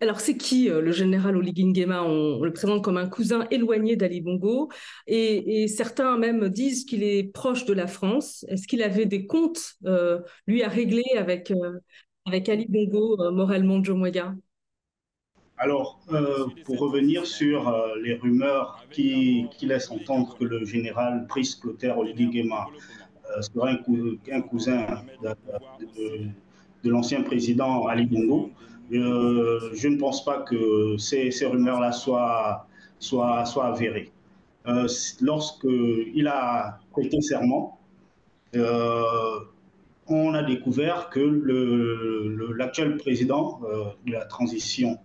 alors, 0.00 0.20
c'est 0.20 0.36
qui 0.36 0.70
euh, 0.70 0.80
le 0.80 0.92
général 0.92 1.36
Oligui 1.36 1.64
Nguema 1.64 2.02
on, 2.02 2.42
le 2.42 2.52
présente 2.52 2.84
comme 2.84 2.96
un 2.96 3.08
cousin 3.08 3.46
éloigné 3.50 3.96
d'Ali 3.96 4.20
Bongo. 4.20 4.70
Et, 5.06 5.66
certains 5.68 6.16
même 6.18 6.48
disent 6.48 6.84
qu'il 6.84 7.02
est 7.02 7.24
proche 7.24 7.64
de 7.64 7.72
la 7.72 7.86
France. 7.86 8.44
Est-ce 8.48 8.68
qu'il 8.68 8.82
avait 8.82 9.06
des 9.06 9.26
comptes, 9.26 9.74
euh, 9.86 10.20
lui, 10.46 10.62
à 10.62 10.68
régler 10.68 11.04
avec, 11.16 11.50
euh, 11.50 11.78
avec 12.26 12.48
Ali 12.48 12.66
Bongo, 12.68 13.16
Morel 13.32 13.66
Jomoya 13.84 14.34
alors, 15.60 15.98
pour 16.64 16.78
revenir 16.78 17.26
sur 17.26 17.84
les 18.00 18.14
rumeurs 18.14 18.86
qui, 18.92 19.48
laissent 19.62 19.90
entendre 19.90 20.38
que 20.38 20.44
le 20.44 20.64
général 20.64 21.26
Brice 21.28 21.56
Clotaire 21.56 21.98
Oligui 21.98 22.28
Nguema 22.28 22.68
serait 23.40 23.72
un, 24.30 24.40
cousin 24.42 24.86
de, 25.20 25.30
de 25.96 26.28
l'ancien 26.84 27.22
président 27.22 27.86
Ali 27.86 28.06
Bongo. 28.06 28.50
Euh, 28.92 29.70
je 29.74 29.88
ne 29.88 29.96
pense 29.96 30.24
pas 30.24 30.42
que 30.42 30.96
ces, 30.98 31.30
rumeurs-là 31.44 31.92
soient, 31.92 32.66
soient, 32.98 33.44
soient 33.44 33.66
avérées. 33.66 34.10
Euh, 34.66 34.88
Lorsqu'il 35.20 36.26
a 36.26 36.78
prêté 36.92 37.20
serment, 37.20 37.78
euh, 38.56 39.02
on 40.06 40.32
a 40.32 40.42
découvert 40.42 41.10
que 41.10 41.20
l'actuel 42.56 42.96
président 42.96 43.60
de 44.06 44.12
la 44.12 44.24
transition 44.24 44.98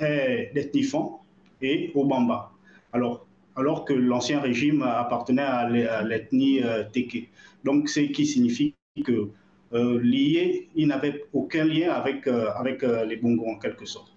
est 0.00 0.50
d'Ethnifan 0.54 1.20
et 1.62 1.92
Obamba. 1.94 2.50
Alors, 2.92 3.26
alors 3.54 3.84
que 3.84 3.92
l'ancien 3.92 4.40
régime 4.40 4.82
appartenait 4.82 5.42
à 5.42 6.02
l'ethnie 6.02 6.62
Teke. 6.92 7.30
Donc, 7.64 7.88
ce 7.88 8.00
qui 8.00 8.26
signifie 8.26 8.74
que 9.04 9.30
euh, 9.72 10.00
liés, 10.00 10.68
il 10.76 10.88
n'avait 10.88 11.24
aucun 11.32 11.64
lien 11.64 11.92
avec, 11.92 12.26
euh, 12.26 12.50
avec 12.54 12.84
euh, 12.84 13.04
les 13.04 13.16
Bongos 13.16 13.48
en 13.48 13.58
quelque 13.58 13.84
sorte. 13.84 14.12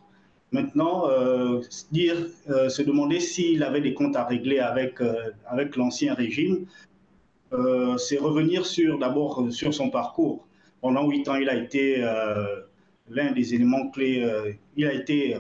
Maintenant, 0.52 1.08
dire, 1.92 2.16
se 2.48 2.82
demander 2.82 3.20
s'il 3.20 3.62
avait 3.62 3.82
des 3.82 3.94
comptes 3.94 4.16
à 4.16 4.26
régler 4.26 4.58
avec, 4.58 4.96
avec 5.46 5.76
l'ancien 5.76 6.16
régime, 6.16 6.66
c'est 8.00 8.18
revenir 8.18 8.66
sur 8.66 8.98
d'abord 8.98 9.46
sur 9.52 9.76
son 9.76 9.92
parcours. 9.92 10.48
Pendant 10.82 11.08
huit 11.08 11.28
ans, 11.30 11.36
il 11.36 11.50
a 11.50 11.56
été 11.56 12.04
l'un 13.12 13.32
des 13.32 13.54
éléments 13.54 13.92
clés. 13.92 14.28
il 14.76 14.88
a 14.88 14.94
été 14.94 15.38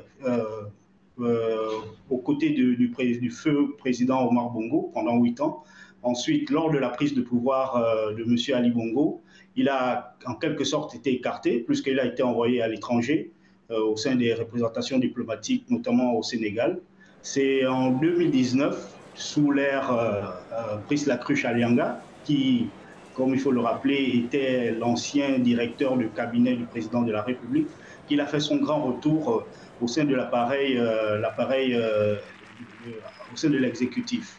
aux 1.18 2.18
côtés 2.20 2.52
du, 2.52 3.32
feu 3.32 3.76
président 3.80 4.28
Omar 4.28 4.52
Bongo 4.52 4.92
pendant 4.94 5.18
huit 5.18 5.42
ans. 5.42 5.64
Ensuite, 6.02 6.50
lors 6.50 6.72
de 6.72 6.78
la 6.78 6.90
prise 6.90 7.14
de 7.14 7.22
pouvoir 7.22 7.76
de 8.16 8.24
M. 8.24 8.38
Ali 8.56 8.72
Bongo, 8.72 9.22
il 9.56 9.68
a 9.68 10.16
en 10.26 10.36
quelque 10.36 10.64
sorte 10.64 10.96
été 10.96 11.14
écarté, 11.14 11.60
puisqu'il 11.60 12.00
a 12.00 12.06
été 12.06 12.24
envoyé 12.24 12.62
à 12.62 12.68
l'étranger 12.68 13.32
euh, 13.72 13.84
au 13.84 13.98
sein 13.98 14.16
des 14.16 14.34
représentations 14.34 14.98
diplomatiques, 14.98 15.66
notamment 15.70 16.16
au 16.16 16.24
Sénégal. 16.24 16.80
C'est 17.22 17.68
en 17.68 17.92
2019, 17.92 18.98
sous 19.16 19.52
l'ère 19.52 19.92
euh, 19.92 20.22
euh, 20.54 20.78
Brice 20.88 21.06
Lacruche 21.06 21.46
Alianga, 21.46 22.02
qui, 22.24 22.68
comme 23.16 23.34
il 23.34 23.40
faut 23.40 23.52
le 23.52 23.60
rappeler, 23.60 24.24
était 24.26 24.72
l'ancien 24.72 25.40
directeur 25.40 25.98
du 25.98 26.10
cabinet 26.10 26.56
du 26.56 26.64
président 26.64 27.02
de 27.02 27.12
la 27.12 27.22
République, 27.22 27.68
qu'il 28.08 28.22
a 28.22 28.26
fait 28.26 28.40
son 28.40 28.56
grand 28.56 28.82
retour 28.82 29.46
au 29.82 29.88
sein 29.88 30.06
de 30.06 30.16
l'appareil, 30.16 30.76
l'appareil 31.22 31.78
au 31.78 33.36
sein 33.36 33.50
de 33.50 33.58
l'exécutif. 33.58 34.39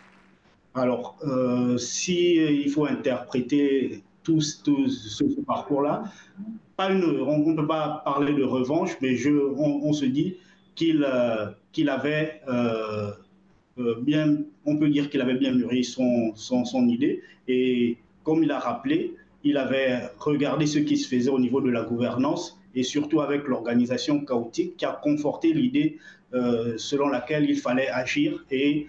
Alors, 0.75 1.19
si 1.79 2.37
il 2.37 2.71
faut 2.71 2.87
interpréter 2.87 4.03
tout, 4.23 4.41
ce, 4.41 5.41
parcours-là. 5.47 6.05
Pas 6.77 6.91
une, 6.91 7.05
on 7.05 7.39
ne 7.39 7.57
peut 7.57 7.67
pas 7.67 8.03
parler 8.05 8.35
de 8.35 8.45
revanche, 8.45 8.97
mais 9.01 9.17
on, 9.27 9.93
se 9.93 10.05
dit 10.05 10.37
qu'il 10.75 11.05
euh, 11.05 11.47
avait 11.89 12.41
euh, 12.49 13.11
euh, 13.79 13.95
bien, 14.01 14.39
on 14.65 14.77
peut 14.77 14.89
dire 14.89 15.11
qu'il 15.11 15.21
avait 15.21 15.35
bien 15.35 15.53
mûri 15.53 15.85
son, 15.85 16.33
son, 16.35 16.65
son, 16.65 16.89
idée. 16.89 17.23
Et 17.49 17.99
comme 18.25 18.43
il 18.43 18.51
a 18.51 18.59
rappelé, 18.59 19.15
il 19.45 19.57
avait 19.57 20.11
regardé 20.19 20.67
ce 20.67 20.79
qui 20.79 20.97
se 20.97 21.09
faisait 21.09 21.31
au 21.31 21.39
niveau 21.39 21.61
de 21.61 21.71
la 21.71 21.83
gouvernance 21.83 22.59
et 22.75 22.83
surtout 22.83 23.21
avec 23.21 23.49
l'organisation 23.49 24.25
chaotique 24.25 24.77
qui 24.77 24.85
a 24.85 24.93
conforté 25.03 25.53
l'idée 25.53 25.99
selon 26.77 27.09
laquelle 27.09 27.51
il 27.51 27.57
fallait 27.57 27.89
agir 27.89 28.45
et 28.53 28.87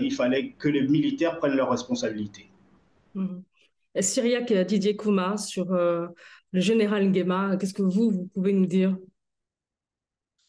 il 0.00 0.12
fallait 0.12 0.52
que 0.52 0.68
les 0.68 0.86
militaires 0.86 1.38
prennent 1.38 1.56
leurs 1.56 1.70
responsabilités. 1.70 2.50
Mmh. 3.14 3.40
Syriac 4.00 4.52
Didier 4.52 4.96
Kouma 4.96 5.36
sur 5.36 5.72
euh, 5.72 6.06
le 6.52 6.60
général 6.60 7.08
Nguema. 7.08 7.56
Qu'est-ce 7.56 7.74
que 7.74 7.82
vous, 7.82 8.10
vous 8.10 8.30
pouvez 8.34 8.52
nous 8.52 8.66
dire? 8.66 8.96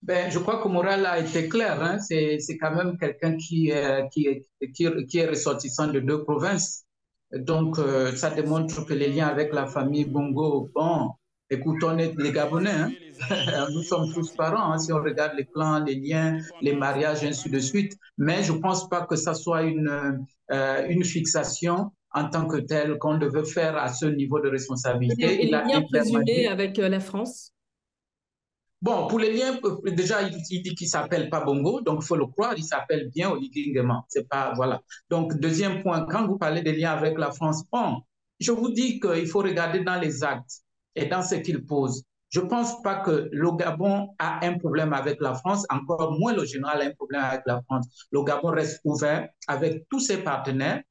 Ben, 0.02 0.30
je 0.30 0.40
crois 0.40 0.62
que 0.62 0.68
Moral 0.68 1.06
a 1.06 1.20
été 1.20 1.48
clair. 1.48 1.82
Hein. 1.82 2.00
C'est, 2.00 2.40
quand 2.60 2.76
même 2.76 2.98
quelqu'un 2.98 3.38
qui, 3.38 3.72
qui, 4.12 4.46
qui, 4.74 4.88
qui, 5.08 5.18
est 5.18 5.28
ressortissant 5.28 5.88
de 5.88 6.00
deux 6.00 6.24
provinces. 6.24 6.86
Donc, 7.34 7.80
euh, 7.80 8.16
ça 8.16 8.30
démontre 8.30 8.86
que 8.86 8.94
les 8.94 9.10
liens 9.10 9.28
avec 9.28 9.54
la 9.54 9.66
famille 9.66 10.06
Bongo, 10.06 10.70
bon, 10.74 11.12
écoute, 11.54 11.84
on 11.84 11.98
est 11.98 12.14
les 12.18 12.32
Gabonais. 12.32 12.72
Hein. 12.72 12.92
Nous 13.74 13.84
sommes 13.84 14.12
tous 14.14 14.32
parents. 14.36 14.74
Hein, 14.74 14.80
si 14.80 14.92
on 14.92 15.02
regarde 15.02 15.34
les 15.38 15.46
clans, 15.46 15.84
les 15.84 15.96
liens, 15.96 16.40
les 16.62 16.76
mariages, 16.76 17.24
ainsi 17.24 17.50
de 17.50 17.60
suite. 17.60 17.98
Mais 18.18 18.44
je 18.44 18.52
ne 18.52 18.60
pense 18.60 18.90
pas 18.90 19.06
que 19.06 19.16
ça 19.16 19.34
soit 19.34 19.64
une, 19.64 20.26
euh, 20.52 20.88
une 20.88 21.04
fixation 21.04 21.92
en 22.12 22.30
tant 22.30 22.48
que 22.48 22.58
tel 22.58 22.98
qu'on 23.00 23.18
devait 23.18 23.46
faire 23.46 23.76
à 23.78 23.90
ce 23.92 24.06
niveau 24.06 24.40
de 24.40 24.50
responsabilité. 24.50 25.44
Et, 25.44 25.46
les 25.46 25.52
liens 25.52 25.84
présumés 25.92 26.48
avec 26.48 26.78
euh, 26.80 26.90
la 26.90 27.00
France? 27.00 27.52
Bon, 28.82 29.08
pour 29.08 29.18
les 29.18 29.32
liens, 29.34 29.58
euh, 29.64 29.92
déjà, 29.92 30.22
il, 30.22 30.62
dit 30.62 30.76
qu'il 30.76 30.88
s'appelle 30.88 31.30
pas 31.30 31.44
Bongo, 31.44 31.82
donc 31.82 32.00
il 32.02 32.06
faut 32.06 32.18
le 32.18 32.28
croire, 32.28 32.54
il 32.58 32.64
s'appelle 32.64 33.10
bien 33.10 33.32
Oligui 33.32 33.74
C'est 34.10 34.28
pas, 34.28 34.54
voilà. 34.56 34.82
Donc, 35.10 35.40
deuxième 35.40 35.82
point, 35.82 36.06
quand 36.06 36.28
vous 36.28 36.38
parlez 36.38 36.62
des 36.62 36.74
liens 36.74 36.92
avec 36.92 37.18
la 37.18 37.32
France, 37.32 37.64
bon, 37.72 38.02
je 38.40 38.52
vous 38.52 38.72
dis 38.72 39.00
qu'il 39.00 39.28
faut 39.28 39.40
regarder 39.40 39.80
dans 39.80 40.00
les 40.00 40.24
actes 40.24 40.63
et 40.96 41.06
dans 41.06 41.22
ce 41.22 41.36
qu'il 41.36 41.66
pose. 41.66 42.04
Je 42.30 42.40
ne 42.40 42.48
pense 42.48 42.82
pas 42.82 42.96
que 42.96 43.30
le 43.32 43.52
Gabon 43.56 44.10
a 44.18 44.44
un 44.46 44.58
problème 44.58 44.92
avec 44.94 45.22
la 45.22 45.36
France, 45.36 45.66
encore 45.70 46.18
moins 46.20 46.34
le 46.34 46.46
général 46.46 46.82
a 46.82 46.86
un 46.86 46.94
problème 46.94 47.22
avec 47.22 47.42
la 47.46 47.62
France. 47.62 48.08
Le 48.12 48.24
Gabon 48.24 48.50
reste 48.50 48.82
ouvert 48.84 49.30
avec 49.48 49.84
tous 49.90 50.00
ses 50.00 50.18
partenaires 50.18 50.82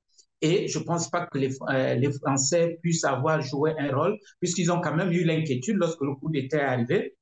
et 0.42 0.66
je 0.66 0.78
ne 0.80 0.84
pense 0.84 1.08
pas 1.08 1.26
que 1.26 1.38
euh, 1.38 1.94
les, 1.94 2.12
Français 2.12 2.78
puissent 2.82 3.04
avoir 3.04 3.40
joué 3.40 3.74
un 3.78 3.94
rôle, 3.94 4.18
puisqu'ils 4.40 4.72
ont 4.72 4.80
quand 4.80 4.94
même 4.94 5.12
eu 5.12 5.22
l'inquiétude 5.22 5.76
lorsque 5.76 6.00
le 6.00 6.14
coup 6.16 6.30
d'État 6.30 6.58
est 6.58 6.62
arrivé. 6.62 7.16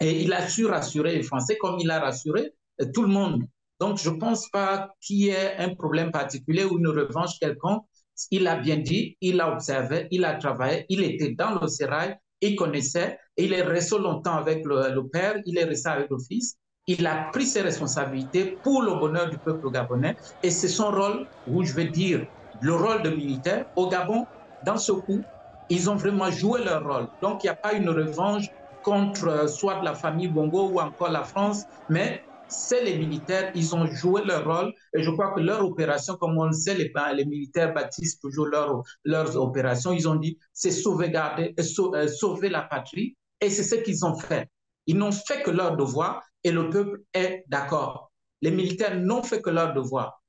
Et 0.00 0.22
il 0.22 0.32
a 0.32 0.48
su 0.48 0.64
rassurer 0.64 1.16
les 1.16 1.22
Français 1.24 1.56
comme 1.58 1.78
il 1.80 1.90
a 1.90 1.98
rassuré 1.98 2.52
euh, 2.80 2.86
tout 2.94 3.02
le 3.02 3.08
monde. 3.08 3.42
Donc, 3.80 3.98
je 3.98 4.08
ne 4.08 4.18
pense 4.18 4.48
pas 4.50 4.94
qu'il 5.00 5.16
y 5.16 5.28
ait 5.30 5.56
un 5.56 5.74
problème 5.74 6.12
particulier 6.12 6.64
ou 6.64 6.78
une 6.78 6.88
revanche 6.88 7.38
quelconque. 7.40 7.84
Il 8.30 8.46
a 8.46 8.56
bien 8.56 8.76
dit, 8.78 9.16
il 9.20 9.40
a 9.40 9.52
observé, 9.52 10.06
il 10.10 10.24
a 10.24 10.34
travaillé, 10.34 10.86
il 10.88 11.02
était 11.02 11.32
dans 11.34 11.58
le 11.60 11.68
sérail, 11.68 12.16
il 12.40 12.56
connaissait, 12.56 13.18
il 13.36 13.52
est 13.52 13.62
resté 13.62 13.98
longtemps 13.98 14.36
avec 14.36 14.64
le, 14.64 14.92
le 14.94 15.08
père, 15.08 15.36
il 15.46 15.58
est 15.58 15.64
resté 15.64 15.88
avec 15.88 16.10
le 16.10 16.18
fils. 16.18 16.56
il 16.86 17.06
a 17.06 17.30
pris 17.32 17.46
ses 17.46 17.62
responsabilités 17.62 18.60
pour 18.62 18.82
le 18.82 18.94
bonheur 18.94 19.30
du 19.30 19.38
peuple 19.38 19.70
gabonais 19.70 20.16
et 20.42 20.50
c'est 20.50 20.68
son 20.68 20.90
rôle, 20.90 21.26
ou 21.46 21.62
je 21.64 21.72
vais 21.74 21.88
dire 21.88 22.24
le 22.60 22.74
rôle 22.74 23.02
de 23.02 23.10
militaire. 23.10 23.66
Au 23.74 23.88
Gabon, 23.88 24.26
dans 24.62 24.76
ce 24.76 24.92
coup, 24.92 25.26
ils 25.68 25.88
ont 25.90 25.96
vraiment 25.96 26.30
joué 26.30 26.62
leur 26.64 26.82
rôle. 26.84 27.08
Donc 27.20 27.42
il 27.42 27.46
n'y 27.46 27.50
a 27.50 27.56
pas 27.56 27.72
une 27.74 27.88
revanche 27.88 28.46
contre 28.82 29.26
euh, 29.28 29.46
soit 29.48 29.82
la 29.82 29.94
famille 29.94 30.28
Bongo 30.28 30.70
ou 30.70 30.80
encore 30.80 31.10
la 31.10 31.24
France, 31.24 31.64
mais 31.88 32.22
c'est 32.48 32.84
les 32.84 32.96
militaires, 32.98 33.52
ils 33.54 33.74
ont 33.74 33.86
joué 33.86 34.22
leur 34.24 34.44
rôle 34.44 34.72
et 34.94 35.02
je 35.02 35.10
crois 35.10 35.32
que 35.32 35.40
leur 35.40 35.64
opération, 35.64 36.14
comme 36.16 36.38
on 36.38 36.46
le 36.46 36.52
sait, 36.52 36.74
les, 36.74 37.24
militaires 37.24 37.72
baptisent 37.74 38.18
toujours 38.18 38.46
leur, 38.46 38.82
leurs 39.04 39.36
opérations, 39.36 39.92
ils 39.92 40.08
ont 40.08 40.16
dit 40.16 40.38
c'est 40.52 40.70
sauvegarder, 40.70 41.54
euh, 41.58 42.08
sauver 42.08 42.48
la 42.48 42.62
patrie 42.62 43.16
et 43.40 43.50
c'est 43.50 43.64
ce 43.64 43.76
qu'ils 43.76 44.04
ont 44.04 44.16
fait. 44.16 44.48
Ils 44.86 44.96
n'ont 44.96 45.12
fait 45.12 45.42
que 45.42 45.50
leur 45.50 45.76
devoir 45.76 46.22
et 46.42 46.50
le 46.50 46.68
peuple 46.70 47.02
est 47.12 47.44
d'accord. 47.48 48.12
Les 48.42 48.50
militaires 48.50 48.98
n'ont 48.98 49.22
fait 49.22 49.40
que 49.40 49.50
leur 49.50 49.72
devoir. 49.72 50.22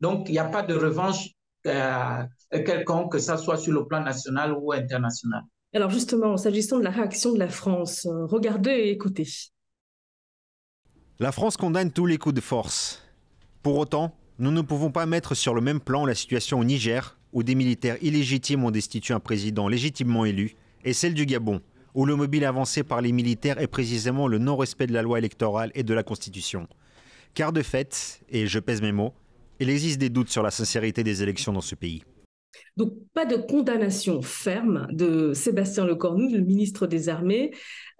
Donc, 0.00 0.28
il 0.28 0.32
n'y 0.32 0.38
a 0.38 0.46
pas 0.46 0.62
de 0.62 0.74
revanche 0.74 1.28
euh, 1.66 2.24
quelconque, 2.50 3.12
que 3.12 3.18
ce 3.18 3.36
soit 3.36 3.56
sur 3.56 3.72
le 3.72 3.86
plan 3.86 4.02
national 4.02 4.54
ou 4.60 4.72
international. 4.72 5.42
Alors 5.74 5.90
justement, 5.90 6.36
s'agissant 6.36 6.78
de 6.78 6.84
la 6.84 6.90
réaction 6.90 7.32
de 7.32 7.38
la 7.38 7.48
France, 7.48 8.06
euh, 8.06 8.26
regardez 8.26 8.70
et 8.70 8.90
écoutez. 8.90 9.26
La 11.22 11.30
France 11.30 11.56
condamne 11.56 11.92
tous 11.92 12.06
les 12.06 12.18
coups 12.18 12.34
de 12.34 12.40
force. 12.40 13.00
Pour 13.62 13.78
autant, 13.78 14.12
nous 14.40 14.50
ne 14.50 14.60
pouvons 14.60 14.90
pas 14.90 15.06
mettre 15.06 15.36
sur 15.36 15.54
le 15.54 15.60
même 15.60 15.78
plan 15.78 16.04
la 16.04 16.16
situation 16.16 16.58
au 16.58 16.64
Niger, 16.64 17.16
où 17.32 17.44
des 17.44 17.54
militaires 17.54 17.96
illégitimes 18.02 18.64
ont 18.64 18.72
destitué 18.72 19.14
un 19.14 19.20
président 19.20 19.68
légitimement 19.68 20.24
élu, 20.24 20.56
et 20.84 20.92
celle 20.92 21.14
du 21.14 21.24
Gabon, 21.24 21.60
où 21.94 22.06
le 22.06 22.16
mobile 22.16 22.44
avancé 22.44 22.82
par 22.82 23.00
les 23.00 23.12
militaires 23.12 23.60
est 23.60 23.68
précisément 23.68 24.26
le 24.26 24.38
non-respect 24.38 24.88
de 24.88 24.94
la 24.94 25.02
loi 25.02 25.18
électorale 25.18 25.70
et 25.76 25.84
de 25.84 25.94
la 25.94 26.02
Constitution. 26.02 26.66
Car 27.34 27.52
de 27.52 27.62
fait, 27.62 28.20
et 28.28 28.48
je 28.48 28.58
pèse 28.58 28.82
mes 28.82 28.90
mots, 28.90 29.14
il 29.60 29.70
existe 29.70 30.00
des 30.00 30.10
doutes 30.10 30.30
sur 30.30 30.42
la 30.42 30.50
sincérité 30.50 31.04
des 31.04 31.22
élections 31.22 31.52
dans 31.52 31.60
ce 31.60 31.76
pays. 31.76 32.02
Donc, 32.76 32.94
pas 33.14 33.26
de 33.26 33.36
condamnation 33.36 34.22
ferme 34.22 34.86
de 34.90 35.32
Sébastien 35.34 35.84
Lecornu, 35.84 36.32
le 36.32 36.42
ministre 36.42 36.86
des 36.86 37.08
Armées. 37.08 37.52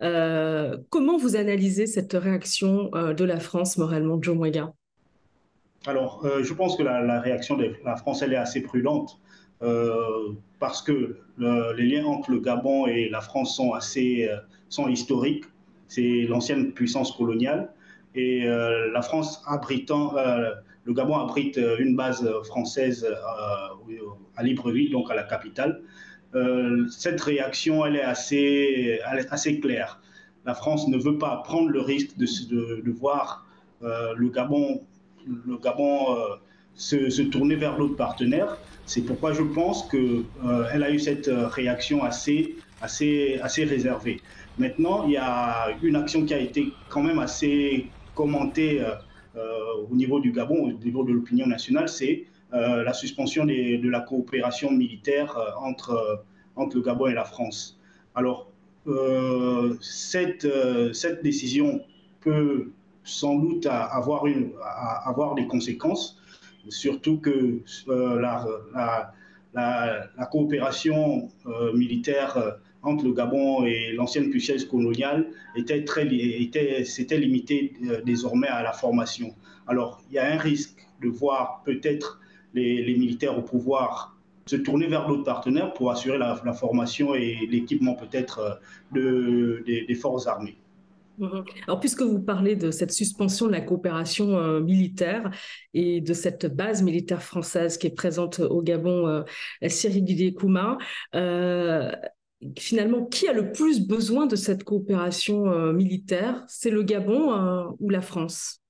Euh, 0.02 0.78
comment 0.90 1.18
vous 1.18 1.36
analysez 1.36 1.86
cette 1.86 2.14
réaction 2.14 2.90
euh, 2.94 3.12
de 3.12 3.24
la 3.24 3.38
France, 3.38 3.76
moralement, 3.78 4.18
Joe 4.20 4.36
Mouega 4.36 4.72
Alors, 5.86 6.24
euh, 6.24 6.42
je 6.42 6.54
pense 6.54 6.76
que 6.76 6.82
la, 6.82 7.20
réaction 7.20 7.56
de 7.56 7.72
la 7.84 7.96
France, 7.96 8.22
elle 8.22 8.32
est 8.32 8.36
assez 8.36 8.62
prudente. 8.62 9.18
Parce 10.58 10.82
que 10.82 11.18
le, 11.36 11.72
les 11.76 11.86
liens 11.86 12.04
entre 12.04 12.32
le 12.32 12.40
Gabon 12.40 12.88
et 12.88 13.08
la 13.08 13.20
France 13.20 13.54
sont 13.54 13.74
assez 13.74 14.28
sont 14.68 14.88
historiques. 14.88 15.44
C'est 15.86 16.22
l'ancienne 16.28 16.72
puissance 16.72 17.12
coloniale 17.12 17.72
et 18.16 18.44
la 18.44 19.02
France 19.02 19.40
abritant 19.46 20.16
le 20.84 20.94
Gabon 20.94 21.16
abrite 21.16 21.60
une 21.78 21.94
base 21.96 22.28
française 22.44 23.06
à 24.36 24.42
Libreville, 24.42 24.90
donc 24.90 25.10
à 25.10 25.14
la 25.14 25.22
capitale. 25.22 25.80
cette 26.90 27.20
réaction, 27.20 27.86
elle 27.86 27.96
est 27.96 28.02
assez, 28.02 29.00
elle 29.10 29.18
est 29.20 29.32
assez 29.32 29.60
claire. 29.60 30.00
La 30.44 30.54
France 30.54 30.88
ne 30.88 30.98
veut 30.98 31.18
pas 31.18 31.36
prendre 31.44 31.68
le 31.68 31.80
risque 31.80 32.16
de, 32.16 32.26
de, 32.82 32.90
voir 32.90 33.46
le 33.80 34.28
Gabon, 34.28 34.82
le 35.26 35.56
Gabon 35.58 36.16
se, 36.74 37.22
tourner 37.22 37.56
vers 37.56 37.78
l'autre 37.78 37.96
partenaire. 37.96 38.58
C'est 38.86 39.02
pourquoi 39.02 39.32
je 39.32 39.42
pense 39.42 39.88
qu'elle 39.88 40.24
euh, 40.44 40.82
a 40.82 40.90
eu 40.90 40.98
cette 40.98 41.28
euh, 41.28 41.46
réaction 41.46 42.02
assez, 42.02 42.56
assez, 42.80 43.38
assez 43.42 43.64
réservée. 43.64 44.20
Maintenant, 44.58 45.04
il 45.06 45.12
y 45.12 45.16
a 45.16 45.68
une 45.82 45.96
action 45.96 46.24
qui 46.24 46.34
a 46.34 46.38
été 46.38 46.72
quand 46.88 47.02
même 47.02 47.18
assez 47.18 47.86
commentée 48.14 48.80
euh, 48.80 48.90
euh 48.90 48.94
au 49.34 49.94
niveau 49.94 50.20
du 50.20 50.32
Gabon, 50.32 50.56
au 50.56 50.72
niveau 50.72 51.04
de 51.04 51.12
l'opinion 51.12 51.46
nationale, 51.46 51.88
c'est 51.88 52.24
euh, 52.52 52.82
la 52.82 52.92
suspension 52.92 53.44
de 53.46 53.88
la 53.88 54.00
coopération 54.00 54.70
militaire 54.70 55.36
entre, 55.60 56.24
entre 56.56 56.76
le 56.76 56.82
Gabon 56.82 57.06
et 57.06 57.14
la 57.14 57.24
France. 57.24 57.80
Alors, 58.14 58.50
cette, 59.80 60.46
cette 60.92 61.22
décision 61.22 61.80
peut 62.20 62.72
sans 63.04 63.36
doute 63.36 63.66
avoir, 63.66 64.26
une, 64.26 64.50
avoir 65.04 65.34
des 65.34 65.46
conséquences 65.46 66.22
surtout 66.68 67.18
que 67.18 67.60
euh, 67.88 68.20
la, 68.20 69.12
la, 69.54 70.26
coopération 70.30 71.28
euh, 71.46 71.72
militaire 71.72 72.36
euh, 72.36 72.50
entre 72.82 73.04
le 73.04 73.12
Gabon 73.12 73.64
et 73.64 73.92
l'ancienne 73.92 74.30
puissance 74.30 74.64
coloniale 74.64 75.28
était 75.56 75.84
très 75.84 76.06
était 76.06 76.84
c'était 76.84 77.18
limité 77.18 77.74
désormais 78.04 78.48
à 78.48 78.62
la 78.62 78.72
formation. 78.72 79.34
Alors 79.66 80.02
il 80.10 80.14
y 80.14 80.18
a 80.18 80.32
un 80.32 80.38
risque 80.38 80.86
de 81.00 81.08
voir 81.08 81.62
peut-être 81.64 82.20
les, 82.54 82.96
militaires 82.96 83.38
au 83.38 83.42
pouvoir 83.42 84.16
se 84.46 84.56
tourner 84.56 84.86
vers 84.88 85.06
d'autres 85.06 85.24
partenaires 85.24 85.72
pour 85.72 85.90
assurer 85.90 86.18
la, 86.18 86.34
formation 86.52 87.14
et 87.14 87.38
l'équipement 87.48 87.94
peut-être 87.94 88.60
de, 88.92 89.62
des 89.66 89.94
forces 89.94 90.26
armées. 90.26 90.56
Mhm. 91.18 91.44
Alors, 91.66 91.80
puisque 91.80 92.02
vous 92.02 92.20
parlez 92.20 92.56
de 92.56 92.70
cette 92.70 92.92
suspension 92.92 93.46
de 93.46 93.52
la 93.52 93.60
coopération 93.60 94.38
euh, 94.38 94.60
militaire 94.60 95.30
et 95.74 96.00
de 96.00 96.14
cette 96.14 96.46
base 96.46 96.82
militaire 96.82 97.22
française 97.22 97.76
qui 97.76 97.86
est 97.86 97.94
présente 97.94 98.40
au 98.40 98.62
Gabon, 98.62 99.06
euh, 99.06 99.22
Cyril 99.68 100.04
euh, 101.14 101.92
finalement, 102.58 103.04
qui 103.06 103.28
a 103.28 103.32
le 103.32 103.52
plus 103.52 103.86
besoin 103.86 104.26
de 104.26 104.36
cette 104.36 104.64
coopération 104.64 105.50
euh, 105.50 105.72
militaire? 105.72 106.44
C'est 106.48 106.70
le 106.70 106.82
Gabon 106.82 107.32
euh, 107.32 107.64
ou 107.78 107.90
la 107.90 108.02
France? 108.02 108.60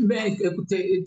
Mais 0.00 0.36
écoutez, 0.40 1.04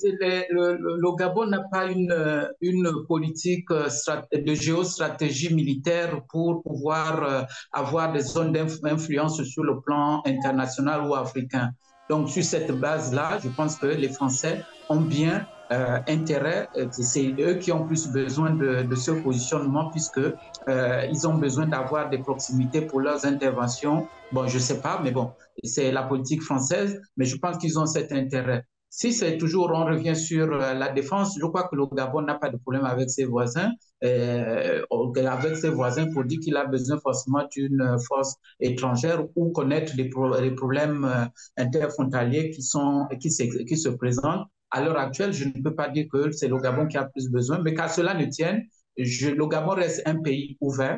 le, 0.50 0.78
le, 0.78 1.16
Gabon 1.18 1.48
n'a 1.48 1.64
pas 1.72 1.86
une, 1.86 2.50
une 2.62 2.92
politique 3.08 3.72
euh, 3.72 3.88
de 4.34 4.54
géostratégie 4.54 5.54
militaire 5.54 6.22
pour 6.30 6.62
pouvoir 6.62 7.48
avoir 7.72 8.12
des 8.12 8.22
zones 8.22 8.52
d'influence 8.52 9.42
sur 9.44 9.64
le 9.64 9.80
plan 9.82 10.22
international 10.26 11.08
ou 11.08 11.16
africain. 11.16 11.72
Donc, 12.10 12.30
sur 12.30 12.44
cette 12.44 12.72
base-là, 12.72 13.40
je 13.44 13.50
pense 13.50 13.78
que 13.78 13.88
les 13.88 14.10
Français 14.10 14.64
ont 14.90 15.02
bien 15.02 15.48
euh, 15.72 16.00
intérêt, 16.08 16.70
c'est 16.92 17.34
eux 17.40 17.56
qui 17.56 17.72
ont 17.72 17.86
plus 17.86 18.08
besoin 18.08 18.52
de, 18.52 18.96
ce 18.96 19.12
positionnement 19.12 19.90
puisque 19.90 20.20
euh, 20.20 21.06
ils 21.12 21.28
ont 21.28 21.36
besoin 21.36 21.68
d'avoir 21.68 22.10
des 22.10 22.20
proximités 22.20 22.82
pour 22.82 23.00
leurs 23.02 23.26
interventions. 23.26 24.08
Bon, 24.32 24.48
je 24.48 24.60
sais 24.60 24.82
pas, 24.82 25.02
mais 25.04 25.12
bon, 25.12 25.32
c'est 25.64 25.92
la 25.92 26.04
politique 26.04 26.42
française, 26.42 27.02
mais 27.18 27.26
je 27.26 27.38
pense 27.38 27.58
qu'ils 27.58 27.80
ont 27.80 27.86
cet 27.86 28.12
intérêt. 28.12 28.64
Si 28.98 29.12
c'est 29.12 29.38
toujours, 29.38 29.72
on 29.74 29.84
revient 29.84 30.16
sur 30.16 30.54
euh, 30.54 30.74
la 30.74 30.88
défense, 30.88 31.38
je 31.38 31.46
crois 31.46 31.68
que 31.68 31.76
le 31.76 31.86
Gabon 31.88 32.22
n'a 32.22 32.36
pas 32.36 32.50
de 32.50 32.56
problème 32.56 32.86
avec 32.86 33.10
ses 33.10 33.26
voisins, 33.26 33.72
euh, 34.06 34.82
avec 35.18 35.58
ses 35.58 35.70
voisins 35.70 36.10
pour 36.14 36.24
dire 36.24 36.40
qu'il 36.40 36.56
a 36.56 36.64
besoin 36.66 36.98
forcément 37.00 37.44
d'une 37.52 37.98
force 38.08 38.36
étrangère 38.62 39.26
ou 39.36 39.52
connaître 39.52 39.92
les, 39.98 40.10
les 40.42 40.52
problèmes 40.56 41.04
euh, 41.04 41.26
interfrontaliers 41.58 42.52
qui, 42.52 42.62
sont, 42.62 43.06
qui, 43.20 43.30
qui 43.66 43.78
se 43.78 43.90
présentent. 43.90 44.48
À 44.72 44.84
l'heure 44.84 44.98
actuelle, 44.98 45.32
je 45.32 45.46
ne 45.46 45.62
peux 45.62 45.76
pas 45.76 45.90
dire 45.90 46.06
que 46.12 46.32
c'est 46.32 46.48
le 46.48 46.58
Gabon 46.60 46.88
qui 46.88 46.98
a 46.98 47.06
plus 47.06 47.30
besoin, 47.30 47.60
mais 47.62 47.74
qu'à 47.74 47.88
cela 47.88 48.14
ne 48.14 48.26
tienne, 48.26 48.64
le 48.98 49.48
Gabon 49.48 49.72
reste 49.72 50.02
un 50.06 50.22
pays 50.22 50.58
ouvert 50.60 50.98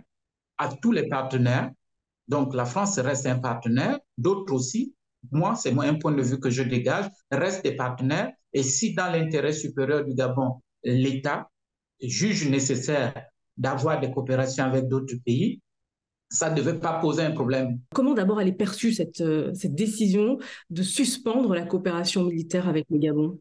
à 0.58 0.70
tous 0.82 0.92
les 0.92 1.08
partenaires. 1.08 1.70
Donc 2.28 2.54
la 2.56 2.66
France 2.66 2.98
reste 3.00 3.26
un 3.26 3.40
partenaire, 3.40 4.00
d'autres 4.18 4.54
aussi, 4.54 4.94
moi, 5.32 5.56
c'est 5.56 5.78
un 5.78 5.96
point 5.96 6.12
de 6.12 6.22
vue 6.22 6.40
que 6.40 6.50
je 6.50 6.64
dégage, 6.64 7.06
reste 7.32 7.64
des 7.64 7.76
partenaires. 7.76 8.32
Et 8.54 8.64
si 8.64 8.94
dans 8.94 9.12
l'intérêt 9.12 9.54
supérieur 9.54 10.04
du 10.06 10.14
Gabon, 10.14 10.62
l'État 10.84 11.50
juge 12.02 12.48
nécessaire 12.50 13.14
d'avoir 13.58 14.00
des 14.00 14.12
coopérations 14.12 14.64
avec 14.66 14.88
d'autres 14.88 15.16
pays, 15.26 15.62
ça 16.30 16.50
ne 16.50 16.56
devait 16.56 16.80
pas 16.80 17.00
poser 17.00 17.24
un 17.24 17.32
problème. 17.32 17.80
Comment 17.94 18.14
d'abord 18.14 18.42
elle 18.42 18.50
est 18.50 18.54
perçue, 18.54 18.92
cette, 18.92 19.22
euh, 19.22 19.54
cette 19.54 19.76
décision 19.76 20.38
de 20.70 20.84
suspendre 20.84 21.54
la 21.54 21.66
coopération 21.66 22.26
militaire 22.26 22.68
avec 22.68 22.86
le 22.90 22.98
Gabon? 22.98 23.40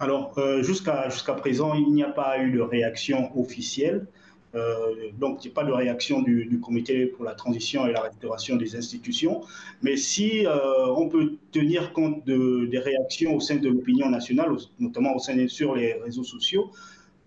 Alors, 0.00 0.32
euh, 0.38 0.62
jusqu'à 0.62 1.34
présent, 1.34 1.74
il 1.74 1.92
n'y 1.92 2.04
a 2.04 2.08
pas 2.08 2.38
eu 2.38 2.52
de 2.52 2.60
réaction 2.60 3.36
officielle. 3.38 4.06
Euh, 4.54 5.10
donc, 5.18 5.44
il 5.44 5.48
n'y 5.48 5.52
a 5.52 5.54
pas 5.54 5.64
de 5.64 5.72
réaction 5.72 6.22
du, 6.22 6.60
comité 6.60 7.06
pour 7.06 7.24
la 7.24 7.34
transition 7.34 7.86
et 7.86 7.92
la 7.92 8.02
restauration 8.02 8.56
des 8.56 8.76
institutions. 8.76 9.40
Mais 9.82 9.96
si 9.96 10.46
euh, 10.46 10.86
on 10.96 11.08
peut 11.08 11.32
tenir 11.50 11.92
compte 11.92 12.24
de, 12.26 12.66
des 12.66 12.78
réactions 12.78 13.34
au 13.34 13.40
sein 13.40 13.56
de 13.56 13.68
l'opinion 13.68 14.08
nationale, 14.08 14.50
notamment 14.78 15.16
au 15.16 15.18
sein 15.18 15.48
sur 15.48 15.74
les 15.74 15.94
réseaux 15.94 16.24
sociaux, 16.24 16.70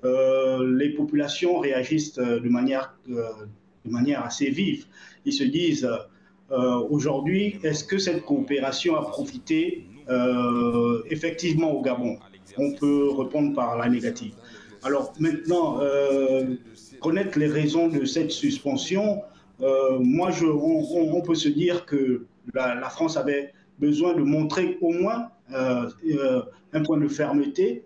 les 0.03 0.89
populations 0.95 1.59
réagissent 1.59 2.15
de 2.15 2.49
manière, 2.49 2.97
de 3.07 3.21
manière 3.85 4.25
assez 4.25 4.49
vive. 4.49 4.87
Ils 5.25 5.33
se 5.33 5.43
disent 5.43 5.87
aujourd'hui, 6.49 7.59
est-ce 7.61 7.83
que 7.83 7.99
cette 7.99 8.23
coopération 8.23 8.95
a 8.95 9.03
profité 9.03 9.85
effectivement 11.11 11.71
au 11.71 11.83
Gabon? 11.83 12.17
On 12.57 12.73
peut 12.73 13.09
répondre 13.11 13.55
par 13.55 13.77
la 13.77 13.89
négative. 13.89 14.33
Alors 14.83 15.13
maintenant, 15.19 15.79
connaître 16.99 17.37
les 17.37 17.47
raisons 17.47 17.87
de 17.87 18.05
cette 18.05 18.31
suspension, 18.31 19.21
moi, 19.59 20.31
je, 20.31 20.45
on, 20.45 21.21
peut 21.21 21.35
se 21.35 21.49
dire 21.49 21.85
que 21.85 22.25
la, 22.53 22.89
France 22.89 23.17
avait 23.17 23.53
besoin 23.79 24.13
de 24.13 24.21
montrer 24.21 24.77
au 24.81 24.91
moins 24.91 25.29
un 25.53 26.83
point 26.83 26.97
de 26.97 27.07
fermeté 27.07 27.85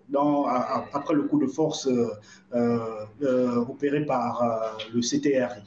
après 0.92 1.14
le 1.14 1.24
coup 1.24 1.38
de 1.38 1.46
force 1.46 1.88
opéré 2.52 4.06
par 4.06 4.78
le 4.94 5.00
CTRI. 5.00 5.62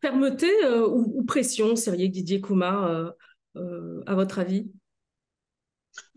Fermeté 0.00 0.50
ou, 0.88 1.22
pression, 1.24 1.76
Cyril 1.76 2.10
Didier 2.10 2.40
Kouma, 2.40 3.14
à 3.54 4.14
votre 4.14 4.40
avis? 4.40 4.68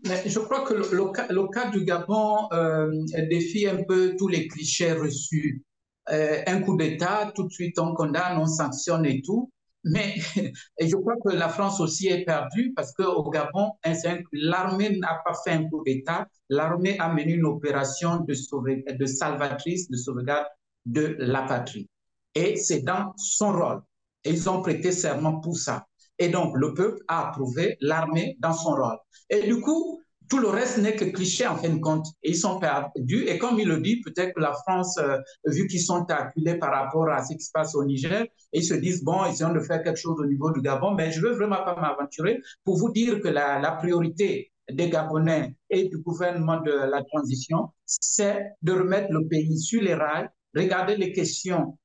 Je 0.04 0.38
crois 0.38 0.62
que 0.64 0.74
le, 0.74 1.50
cas, 1.50 1.70
du 1.70 1.84
Gabon 1.84 2.48
euh, 2.52 2.90
défie 3.28 3.66
un 3.66 3.82
peu 3.84 4.14
tous 4.16 4.28
les 4.28 4.46
clichés 4.48 4.92
reçus. 4.92 5.62
Euh, 6.10 6.42
un 6.46 6.60
coup 6.62 6.76
d'État, 6.76 7.32
tout 7.34 7.44
de 7.44 7.52
suite 7.52 7.78
on 7.78 7.94
condamne, 7.94 8.38
on 8.38 8.46
sanctionne 8.46 9.04
et 9.04 9.20
tout. 9.22 9.50
Mais 9.84 10.14
je 10.80 10.96
crois 10.96 11.14
que 11.24 11.34
la 11.34 11.48
France 11.48 11.80
aussi 11.80 12.08
est 12.08 12.24
perdue 12.24 12.72
parce 12.74 12.92
qu'au 12.92 13.28
Gabon, 13.30 13.72
l'armée 14.32 14.98
n'a 14.98 15.20
pas 15.24 15.34
fait 15.44 15.52
un 15.52 15.68
coup 15.68 15.82
d'État. 15.84 16.26
L'armée 16.48 16.98
a 16.98 17.12
mené 17.12 17.32
une 17.34 17.46
opération 17.46 18.20
de, 18.20 18.34
salvatrice, 19.06 19.90
de 19.90 19.96
sauvegarde 19.96 20.46
de 20.86 21.16
la 21.18 21.42
patrie. 21.42 21.88
Et 22.34 22.56
c'est 22.56 22.82
dans 22.82 23.12
son 23.16 23.52
rôle. 23.52 23.82
Ils 24.24 24.48
ont 24.48 24.62
prêté 24.62 24.92
serment 24.92 25.40
pour 25.40 25.56
ça. 25.56 25.86
Et 26.18 26.28
donc, 26.28 26.56
le 26.56 26.74
peuple 26.74 27.02
a 27.08 27.28
approuvé 27.28 27.76
l'armée 27.80 28.36
dans 28.40 28.52
son 28.52 28.70
rôle. 28.70 28.98
Et 29.30 29.42
du 29.46 29.60
coup, 29.60 30.00
tout 30.28 30.38
le 30.38 30.48
reste 30.48 30.78
n'est 30.78 30.94
que 30.94 31.06
cliché 31.06 31.46
en 31.46 31.56
fin 31.56 31.70
de 31.70 31.80
compte. 31.80 32.06
Et 32.22 32.30
ils 32.30 32.36
sont 32.36 32.58
perdus. 32.58 33.24
Et 33.26 33.38
comme 33.38 33.58
il 33.58 33.68
le 33.68 33.80
dit, 33.80 34.00
peut-être 34.02 34.34
que 34.34 34.40
la 34.40 34.52
France, 34.52 34.98
euh, 34.98 35.16
vu 35.46 35.66
qu'ils 35.66 35.80
sont 35.80 36.04
acculés 36.10 36.56
par 36.56 36.72
rapport 36.72 37.08
à 37.08 37.24
ce 37.24 37.34
qui 37.34 37.40
se 37.42 37.50
passe 37.52 37.74
au 37.74 37.84
Niger, 37.84 38.26
ils 38.52 38.64
se 38.64 38.74
disent, 38.74 39.02
bon, 39.02 39.24
essayons 39.24 39.52
de 39.54 39.60
faire 39.60 39.82
quelque 39.82 39.98
chose 39.98 40.18
au 40.20 40.26
niveau 40.26 40.50
du 40.52 40.60
Gabon. 40.60 40.92
Mais 40.94 41.10
je 41.12 41.20
ne 41.20 41.26
veux 41.28 41.34
vraiment 41.36 41.64
pas 41.64 41.76
m'aventurer 41.80 42.40
pour 42.64 42.76
vous 42.76 42.90
dire 42.92 43.20
que 43.20 43.28
la, 43.28 43.58
la 43.58 43.72
priorité 43.72 44.52
des 44.70 44.90
Gabonais 44.90 45.54
et 45.70 45.88
du 45.88 45.98
gouvernement 45.98 46.60
de 46.60 46.72
la 46.72 47.02
transition, 47.04 47.70
c'est 47.86 48.52
de 48.62 48.72
remettre 48.72 49.10
le 49.12 49.26
pays 49.26 49.58
sur 49.58 49.80
les 49.80 49.94
rails, 49.94 50.28
regarder 50.54 50.96
les 50.96 51.12
questions 51.12 51.78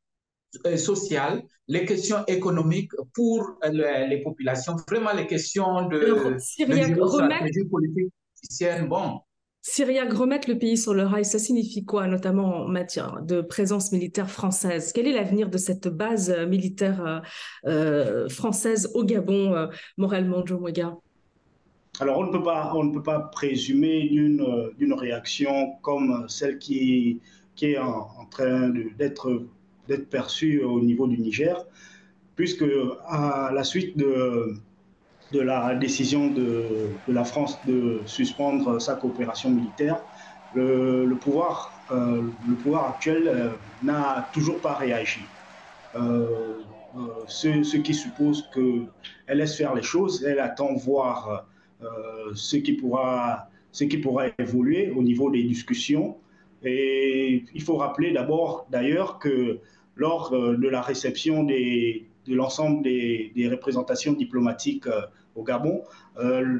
sociales, 0.78 1.44
les 1.68 1.86
questions 1.86 2.24
économiques 2.28 2.92
pour 3.14 3.58
euh, 3.64 3.70
les 4.08 4.22
populations, 4.22 4.76
vraiment 4.88 5.14
les 5.14 5.28
questions 5.28 5.88
de, 5.88 6.36
Syriac, 6.40 6.98
remettre, 6.98 7.70
politique 7.70 8.14
bon. 8.88 9.22
Syriac, 9.62 10.12
remettre 10.12 10.50
le 10.50 10.58
pays 10.58 10.78
sur 10.78 10.94
le 10.94 11.04
rail, 11.04 11.24
ça 11.24 11.40
signifie 11.40 11.86
quoi, 11.86 12.08
notamment 12.08 12.66
en 12.66 12.68
matière 12.68 13.22
de 13.22 13.40
présence 13.40 13.94
militaire 13.94 14.30
française? 14.30 14.92
Quel 14.92 15.08
est 15.08 15.14
l'avenir 15.14 15.50
de 15.50 15.58
cette 15.58 15.88
base 15.88 16.30
euh, 16.30 16.46
militaire 16.46 17.24
française 18.30 18.92
au 18.94 19.04
Gabon, 19.04 19.70
moralement, 19.98 20.46
Joe 20.46 20.60
Mwega 20.60 20.98
alors, 22.00 22.18
on 22.18 22.26
ne 22.26 22.32
peut 22.32 22.42
pas, 22.42 22.74
on 22.74 22.86
ne 22.86 22.92
peut 22.92 23.04
pas 23.04 23.20
présumer 23.20 24.10
d'une 24.10 24.94
réaction 24.94 25.74
comme 25.84 26.26
celle 26.28 26.58
qui, 26.58 27.22
qui 27.56 27.74
est 27.74 27.78
en, 27.78 28.08
en 28.18 28.26
train 28.26 28.70
d'être 28.98 29.46
d'être 29.88 30.10
perçu 30.10 30.64
au 30.64 30.80
niveau 30.82 31.08
du 31.08 31.18
Niger, 31.18 31.66
puisque 32.36 32.66
à 33.08 33.52
la 33.54 33.64
suite 33.64 33.98
de, 33.98 34.56
de 35.32 35.40
la 35.42 35.76
décision 35.76 36.28
de, 36.28 36.90
de, 37.08 37.14
la 37.14 37.24
France 37.24 37.60
de 37.68 38.00
suspendre 38.06 38.82
sa 38.82 38.96
coopération 38.96 39.50
militaire, 39.50 40.02
le, 40.56 41.16
pouvoir, 41.20 41.74
euh, 41.92 42.22
le 42.48 42.56
pouvoir 42.56 42.90
actuel 42.92 43.28
euh, 43.28 43.50
n'a 43.82 44.30
toujours 44.34 44.60
pas 44.60 44.74
réagi. 44.76 45.22
Euh, 45.96 46.60
ce, 47.28 47.64
ce, 47.64 47.78
qui 47.78 47.94
suppose 47.94 48.50
qu'elle 48.54 49.38
laisse 49.38 49.56
faire 49.56 49.74
les 49.74 49.82
choses, 49.82 50.24
elle 50.24 50.40
attend 50.40 50.76
voir 50.76 51.46
ce, 52.36 52.58
qui 52.58 52.74
pourra, 52.74 53.48
ce 53.72 53.84
qui 53.86 53.98
pourra 53.98 54.26
évoluer 54.38 54.92
au 54.92 55.02
niveau 55.02 55.32
des 55.32 55.44
discussions. 55.44 56.18
Et 56.64 57.44
il 57.54 57.62
faut 57.62 57.78
rappeler 57.78 58.12
d'abord 58.12 58.68
d'ailleurs 58.70 59.20
que 59.20 59.60
lors 59.96 60.34
euh, 60.34 60.56
de 60.56 60.68
la 60.68 60.82
réception 60.82 61.44
de 61.44 62.04
l'ensemble 62.28 62.84
des, 62.84 63.48
représentations 63.50 64.14
diplomatiques 64.14 64.88
euh, 64.88 65.02
au 65.36 65.44
Gabon, 65.44 65.84
euh, 66.18 66.60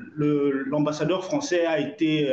l'ambassadeur 0.66 1.24
français 1.24 1.66
a 1.66 1.80
été 1.80 2.28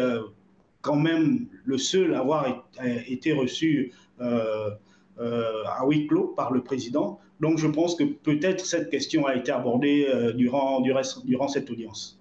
quand 0.81 0.97
même 0.97 1.47
le 1.65 1.77
seul 1.77 2.15
à 2.15 2.21
avoir 2.21 2.65
été 3.07 3.35
reçu 3.35 3.93
à 4.19 5.85
huis 5.87 6.07
clos 6.07 6.29
par 6.29 6.51
le 6.51 6.63
président. 6.63 7.21
Donc 7.41 7.59
je 7.59 7.67
pense 7.67 7.95
que 7.95 8.05
peut-être 8.05 8.65
cette 8.65 8.89
question 8.89 9.27
a 9.27 9.35
été 9.35 9.53
abordée 9.53 10.09
durant 10.35 11.49
cette 11.49 11.71
audience. 11.71 12.20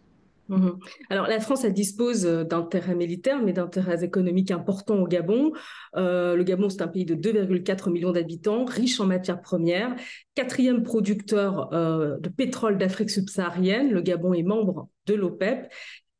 Mhm. 0.49 0.79
Alors, 1.12 1.27
la 1.27 1.39
France, 1.39 1.63
elle 1.63 1.73
dispose 1.73 2.25
euh, 2.25 2.43
d'intérêts 2.43 2.95
militaires, 2.95 3.41
mais 3.41 3.53
d'intérêts 3.53 4.03
économiques 4.03 4.49
importants 4.49 4.97
au 4.97 5.07
Gabon. 5.07 5.53
Euh, 5.95 6.35
le 6.35 6.43
Gabon, 6.43 6.69
c'est 6.69 6.81
un 6.81 6.88
pays 6.88 7.05
de 7.05 7.13
2,4 7.13 7.91
millions 7.91 8.12
d'habitants, 8.12 8.65
riche 8.65 8.99
en 8.99 9.05
matières 9.05 9.41
premières, 9.41 9.95
quatrième 10.33 10.81
producteur 10.81 11.71
euh, 11.73 12.17
de 12.17 12.29
pétrole 12.29 12.79
d'Afrique 12.79 13.12
subsaharienne. 13.12 13.91
Le 13.91 14.01
Gabon 14.01 14.33
est 14.33 14.43
membre 14.43 14.89
de 15.05 15.13
l'OPEP 15.13 15.71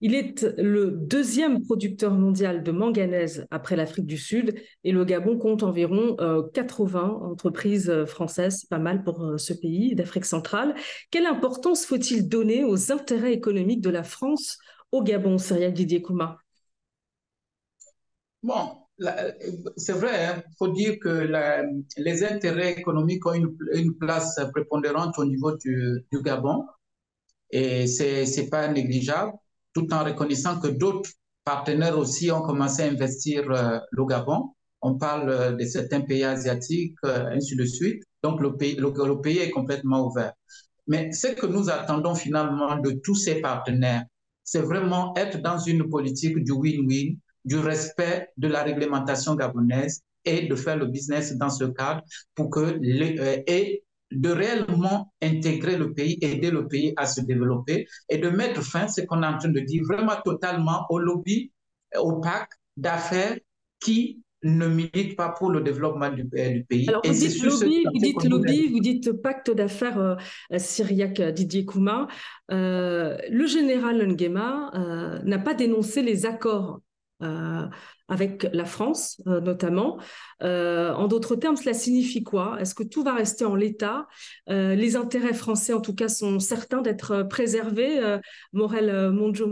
il 0.02 0.16
est 0.16 0.44
le 0.58 0.92
deuxième 0.92 1.62
producteur 1.64 2.14
mondial 2.14 2.64
de 2.64 2.72
manganèse 2.72 3.46
après 3.52 3.76
l'Afrique 3.76 4.06
du 4.06 4.18
Sud 4.18 4.56
et 4.84 4.92
le 4.92 5.04
Gabon 5.04 5.38
compte 5.38 5.64
environ 5.64 6.16
80 6.54 7.00
euh, 7.00 7.26
entreprises 7.26 7.90
euh, 7.90 8.06
françaises, 8.06 8.66
pas 8.66 8.80
mal 8.80 9.04
pour 9.04 9.24
euh, 9.24 9.38
ce 9.38 9.54
pays 9.54 9.96
d'Afrique 9.96 10.26
centrale. 10.26 10.74
Quelle 11.12 11.26
importance 11.26 11.86
faut-il 11.86 12.30
donner 12.30 12.64
aux 12.64 12.92
intérêts 12.92 13.34
économiques 13.34 13.82
de 13.82 13.90
la 13.90 14.04
France 14.04 14.58
au 14.92 15.04
Gabon, 15.04 15.38
Cyril 15.38 15.74
Didier 15.74 16.02
Kouma? 16.02 16.38
Bon, 18.42 18.70
c'est 19.76 19.94
vrai, 19.94 20.14
il 20.14 20.40
hein. 20.40 20.44
faut 20.58 20.70
dire 20.70 20.98
que 21.00 21.30
les 21.98 22.24
intérêts 22.24 22.72
économiques 22.72 23.26
ont 23.26 23.34
une, 23.34 23.98
place 23.98 24.40
prépondérante 24.54 25.20
au 25.20 25.26
niveau 25.26 25.58
du, 25.58 26.06
du 26.10 26.22
Gabon 26.22 26.66
et 27.52 27.86
ce 27.88 28.40
n'est 28.40 28.50
pas 28.50 28.70
négligeable 28.70 29.34
tout 29.74 29.92
en 29.94 30.04
reconnaissant 30.04 30.60
que 30.60 30.68
d'autres 30.68 31.12
partenaires 31.44 31.98
aussi 31.98 32.32
ont 32.32 32.42
commencé 32.42 32.84
à 32.84 32.88
investir 32.88 33.50
euh, 33.52 33.80
le 33.92 34.06
Gabon. 34.06 34.52
On 34.82 34.98
parle 34.98 35.30
euh, 35.30 35.52
de 35.54 35.66
certains 35.66 36.02
pays 36.02 36.24
asiatiques, 36.24 36.96
euh, 37.06 37.26
ainsi 37.36 37.56
de 37.56 37.66
suite. 37.66 38.04
Donc, 38.24 38.42
le 38.42 38.56
pays, 38.56 38.76
le, 38.76 39.22
pays 39.22 39.40
est 39.40 39.52
complètement 39.52 40.06
ouvert. 40.08 40.34
Mais 40.88 41.12
ce 41.12 41.28
que 41.28 41.46
nous 41.46 41.70
attendons 41.70 42.16
finalement 42.16 42.78
de 42.78 42.92
tous 43.04 43.16
ces 43.16 43.42
partenaires, 43.42 44.06
c'est 44.44 44.62
vraiment 44.62 45.14
être 45.16 45.42
dans 45.42 45.60
une 45.60 45.90
politique 45.90 46.38
du 46.44 46.52
win-win, 46.52 47.18
du 47.46 47.58
respect 47.58 48.30
de 48.38 48.48
la 48.48 48.64
réglementation 48.64 49.36
gabonaise 49.36 50.02
et 50.26 50.48
de 50.48 50.56
faire 50.56 50.78
le 50.78 50.88
business 50.88 51.36
dans 51.38 51.50
ce 51.50 51.66
cadre 51.66 52.02
pour 52.36 52.50
que 52.50 52.78
les, 52.82 53.44
et 53.48 53.84
de 54.12 54.30
réellement 54.30 55.14
intégrer 55.22 55.78
le 55.78 55.94
pays, 55.94 56.18
aider 56.22 56.52
le 56.52 56.68
pays 56.68 56.94
à 56.98 57.06
se 57.06 57.22
développer 57.22 57.88
et 58.10 58.18
de 58.18 58.30
mettre 58.30 58.64
fin, 58.64 58.88
ce 58.88 59.02
qu'on 59.02 59.24
est 59.24 59.28
en 59.28 59.38
train 59.38 59.50
de 59.50 59.60
dire, 59.60 59.84
vraiment 59.88 60.16
totalement 60.24 60.86
au 60.90 61.00
lobby 61.00 61.52
opaque 61.96 62.52
d'affaires 62.78 63.38
qui 63.80 64.22
ne 64.44 64.68
militent 64.68 65.18
pas 65.18 65.30
pour 65.30 65.50
le 65.50 65.62
développement 65.62 66.10
du, 66.10 66.22
euh, 66.22 66.62
pays. 66.68 66.88
Alors, 66.88 67.02
vous 67.06 67.14
dites, 67.14 67.44
lobby, 67.44 67.84
vous 67.84 68.00
dites 68.00 68.24
lobby, 68.24 68.68
vous 68.70 68.80
dites 68.80 69.12
pacte 69.12 69.52
d'affaires 69.52 70.00
euh, 70.00 70.16
syriaque 70.58 71.22
Didier 71.22 71.66
Kouma. 71.66 72.08
Euh, 72.52 73.18
le 73.30 73.46
général 73.48 74.08
Nguema 74.08 74.72
n'a 75.24 75.40
pas 75.40 75.54
dénoncé 75.54 76.02
les 76.02 76.26
accords 76.26 76.80
avec 78.10 78.48
la 78.52 78.66
France 78.66 79.22
euh, 79.28 79.40
notamment. 79.40 79.98
Euh, 80.42 80.94
en 80.94 81.08
d'autres 81.08 81.36
termes, 81.36 81.56
cela 81.56 81.74
signifie 81.74 82.24
quoi? 82.24 82.58
Est-ce 82.60 82.76
que 82.76 82.84
tout 82.84 83.04
va 83.04 83.14
rester 83.14 83.46
en 83.46 83.56
l'état? 83.56 84.08
Euh, 84.50 84.76
Les 84.76 84.96
intérêts 84.96 85.34
français, 85.34 85.74
en 85.74 85.82
tout 85.82 85.96
cas, 85.96 86.10
sont 86.10 86.40
certains 86.40 86.82
d'être 86.82 87.24
préservés. 87.30 88.18
Morel 88.52 89.12
monjo 89.12 89.48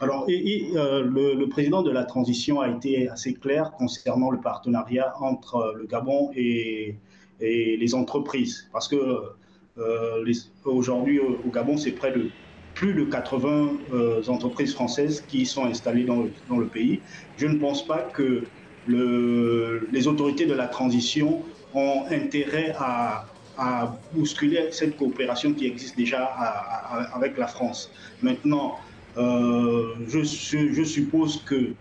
alors, 0.00 0.26
le, 0.26 1.44
président 1.46 1.82
de 1.82 1.90
la 1.90 2.02
transition 2.04 2.60
a 2.60 2.68
été 2.68 3.08
assez 3.08 3.34
clair 3.34 3.70
concernant 3.78 4.30
le 4.30 4.40
partenariat 4.40 5.12
entre 5.20 5.74
le 5.76 5.86
Gabon 5.86 6.30
et, 6.34 6.96
et 7.40 7.76
les 7.76 7.94
entreprises, 7.94 8.68
parce 8.72 8.88
que 8.88 8.96
aujourd'hui 10.64 11.20
au 11.20 11.50
Gabon, 11.52 11.76
c'est 11.76 11.92
près 11.92 12.10
de 12.10 12.30
plus 12.74 12.94
de 12.94 13.04
80 13.04 13.72
euh, 13.92 14.22
entreprises 14.28 14.74
françaises 14.74 15.24
qui 15.28 15.46
sont 15.46 15.64
installées 15.64 16.04
dans 16.04 16.22
le, 16.22 16.30
dans 16.48 16.58
le, 16.58 16.66
pays. 16.66 17.00
Je 17.36 17.46
ne 17.46 17.58
pense 17.58 17.86
pas 17.86 17.98
que 17.98 18.44
le, 18.86 19.88
les 19.92 20.08
autorités 20.08 20.46
de 20.46 20.54
la 20.54 20.66
transition 20.66 21.42
ont 21.74 22.04
intérêt 22.10 22.74
à, 22.78 23.26
à 23.58 23.96
bousculer 24.12 24.68
cette 24.70 24.96
coopération 24.96 25.52
qui 25.52 25.66
existe 25.66 25.96
déjà 25.96 26.24
avec 27.14 27.38
la 27.38 27.46
France. 27.46 27.90
Maintenant, 28.22 28.78
euh, 29.16 29.94
je, 30.08 30.22
je, 30.22 30.82
suppose 30.82 31.42
que 31.44 31.74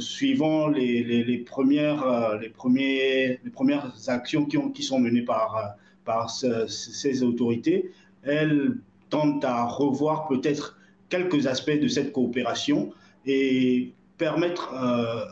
suivant 0.00 0.68
les, 0.68 1.44
premières, 1.46 2.38
les, 2.40 2.48
premiers, 2.48 3.40
les 3.44 3.50
premières 3.50 3.92
actions 4.08 4.44
qui, 4.44 4.56
ont, 4.58 4.70
qui 4.70 4.82
sont 4.82 4.98
menées 4.98 5.22
par, 5.22 5.76
par 6.04 6.30
ces 6.30 7.22
autorités, 7.22 7.90
elles 8.22 8.76
tendent 9.10 9.44
à 9.44 9.64
revoir 9.64 10.26
peut-être 10.28 10.78
quelques 11.08 11.46
aspects 11.46 11.78
de 11.78 11.88
cette 11.88 12.12
coopération 12.12 12.92
et 13.26 13.92
permettre 14.18 14.74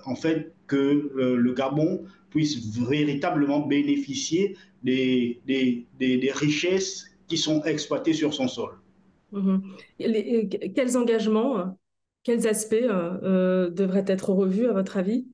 en 0.06 0.14
fait 0.14 0.52
que 0.66 1.12
le 1.14 1.52
Gabon 1.52 2.04
puisse 2.32 2.78
véritablement 2.78 3.60
bénéficier 3.60 4.56
des, 4.82 5.40
des, 5.46 6.32
richesses 6.32 7.06
qui 7.28 7.36
sont 7.36 7.62
exploitées 7.64 8.14
sur 8.14 8.34
son 8.34 8.48
sol. 8.48 8.72
Mhm. 9.32 9.62
quels 10.74 10.96
engagements, 10.98 11.78
quels 12.22 12.46
aspects 12.46 12.74
euh, 12.74 13.18
euh, 13.22 13.70
devraient 13.70 14.04
être 14.06 14.30
revus 14.30 14.66
à 14.66 14.72
votre 14.72 14.98
avis? 14.98 15.26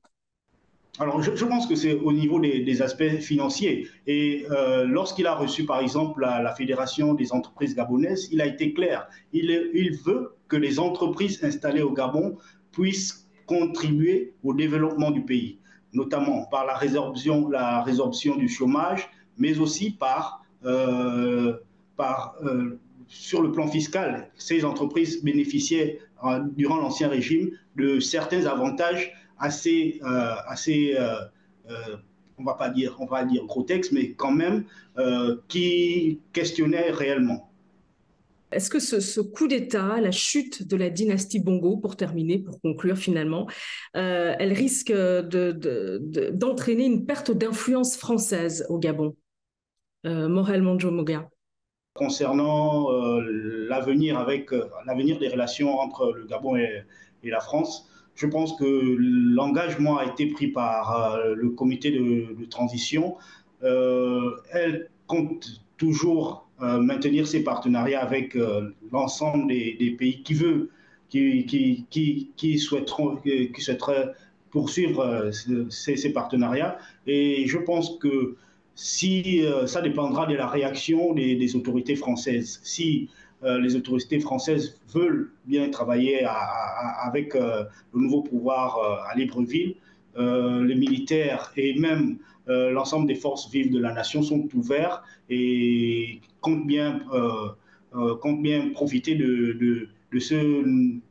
Alors, 0.97 1.21
je, 1.21 1.45
pense 1.45 1.65
que 1.67 1.75
c'est 1.75 1.93
au 1.93 2.11
niveau 2.11 2.39
des, 2.39 2.81
aspects 2.81 3.19
financiers. 3.19 3.87
Et 4.05 4.45
euh, 4.51 4.85
lorsqu'il 4.85 5.27
a 5.27 5.35
reçu, 5.35 5.65
par 5.65 5.79
exemple, 5.79 6.21
la, 6.21 6.53
Fédération 6.55 7.13
des 7.13 7.31
entreprises 7.31 7.75
gabonaises, 7.75 8.27
il 8.31 8.41
a 8.41 8.47
été 8.47 8.73
clair. 8.73 9.07
Il, 9.31 9.97
veut 10.03 10.35
que 10.49 10.57
les 10.57 10.77
entreprises 10.79 11.41
installées 11.43 11.83
au 11.83 11.91
Gabon 11.91 12.37
puissent 12.71 13.29
contribuer 13.45 14.33
au 14.43 14.53
développement 14.53 15.11
du 15.11 15.21
pays 15.21 15.59
notamment 15.93 16.45
par 16.45 16.65
la 16.65 16.75
résorption, 16.75 18.35
du 18.35 18.47
chômage, 18.47 19.09
mais 19.37 19.59
aussi 19.59 19.91
par, 19.91 20.43
euh, 20.65 21.53
euh, 21.99 22.79
sur 23.07 23.41
le 23.41 23.51
plan 23.51 23.67
fiscal, 23.67 24.29
ces 24.35 24.65
entreprises 24.65 25.23
bénéficiaient 25.23 25.99
durant 26.55 26.77
l'Ancien 26.77 27.07
Régime 27.07 27.49
de 27.75 27.99
certains 27.99 28.45
avantages 28.45 29.13
assez, 29.39 29.99
assez 30.47 30.95
on 32.37 32.43
va 32.43 32.53
pas 32.53 32.69
dire, 32.69 32.95
on 32.99 33.05
va 33.05 33.25
dire 33.25 33.43
texte, 33.67 33.91
mais 33.91 34.13
quand 34.13 34.31
même, 34.31 34.65
qui 35.47 36.19
questionnaient 36.33 36.91
réellement. 36.91 37.49
Est-ce 38.51 38.69
que 38.71 38.79
ce, 38.79 39.21
coup 39.21 39.47
d'État, 39.47 40.01
la 40.01 40.11
chute 40.11 40.67
de 40.67 40.75
la 40.75 40.89
dynastie 40.89 41.39
Bongo, 41.39 41.77
pour 41.77 41.95
terminer, 41.95 42.39
pour 42.39 42.59
conclure 42.59 42.97
finalement, 42.97 43.47
euh, 43.95 44.33
elle 44.39 44.53
risque 44.53 44.91
d'entraîner 44.91 46.85
une 46.85 47.05
perte 47.05 47.29
d'influence 47.31 47.95
française 47.95 48.65
au 48.69 48.79
Gabon 48.79 49.15
euh, 50.05 50.27
Morel 50.27 50.63
Monjomoga 50.63 51.29
Concernant 51.93 52.91
euh, 52.91 53.67
l'avenir 53.67 54.17
avec 54.17 54.49
l'avenir 54.85 55.19
des 55.19 55.27
relations 55.27 55.77
entre 55.79 56.13
le 56.13 56.25
Gabon 56.25 56.55
et, 56.55 56.85
la 57.23 57.41
France, 57.41 57.87
je 58.19 58.27
pense 58.27 58.55
que 58.57 58.97
l'engagement 58.99 59.97
a 59.97 60.05
été 60.05 60.27
pris 60.27 60.49
par 60.49 61.17
le 61.35 61.49
comité 61.49 61.89
de, 61.89 62.45
transition. 62.49 63.15
elle 63.61 64.89
compte 65.07 65.61
toujours 65.77 66.49
euh, 66.61 66.79
maintenir 66.79 67.25
ses 67.25 67.41
partenariats 67.41 68.01
avec 68.01 68.35
euh, 68.35 68.75
l'ensemble 68.91 69.47
des, 69.47 69.95
pays 69.97 70.21
qui 70.23 70.33
veut, 70.33 70.69
qui, 71.09 72.59
souhaiteront, 72.59 73.15
qui 73.15 73.61
souhaiteraient 73.61 74.11
poursuivre 74.51 74.99
euh, 74.99 75.69
ces, 75.69 76.11
partenariats. 76.11 76.77
Et 77.07 77.47
je 77.47 77.57
pense 77.57 77.97
que 77.99 78.35
si 78.75 79.43
ça 79.65 79.81
dépendra 79.81 80.25
de 80.25 80.35
la 80.35 80.47
réaction 80.47 81.13
des, 81.13 81.55
autorités 81.55 81.95
françaises, 81.97 82.59
les 83.41 83.75
autorités 83.75 84.19
françaises 84.19 84.79
veulent 84.93 85.31
bien 85.45 85.69
travailler 85.69 86.25
avec 87.01 87.33
le 87.35 87.67
nouveau 87.93 88.21
pouvoir 88.21 88.77
à 89.09 89.15
Libreville, 89.15 89.75
les 90.17 90.75
militaires 90.75 91.51
et 91.55 91.79
même 91.79 92.19
euh, 92.49 92.71
l'ensemble 92.71 93.07
des 93.07 93.15
forces 93.15 93.49
vives 93.51 93.71
de 93.71 93.79
la 93.79 93.93
nation 93.93 94.23
sont 94.23 94.47
ouverts 94.55 95.03
et 95.29 96.19
comptent 96.41 96.65
bien, 96.65 97.01
euh, 97.13 97.49
euh, 97.95 98.41
bien 98.41 98.71
profiter 98.71 99.13
de, 99.13 99.87
de, 100.11 100.19
ce, 100.19 100.63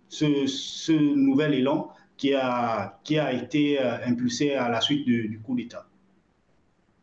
ce, 0.08 0.92
nouvel 0.92 1.54
élan 1.54 1.90
qui 2.16 2.34
a, 2.34 2.98
qui 3.04 3.18
a 3.18 3.32
été 3.32 3.78
impulsé 3.78 4.54
à 4.54 4.68
la 4.68 4.80
suite 4.80 5.04
du, 5.04 5.40
coup 5.44 5.54
d'État. 5.54 5.86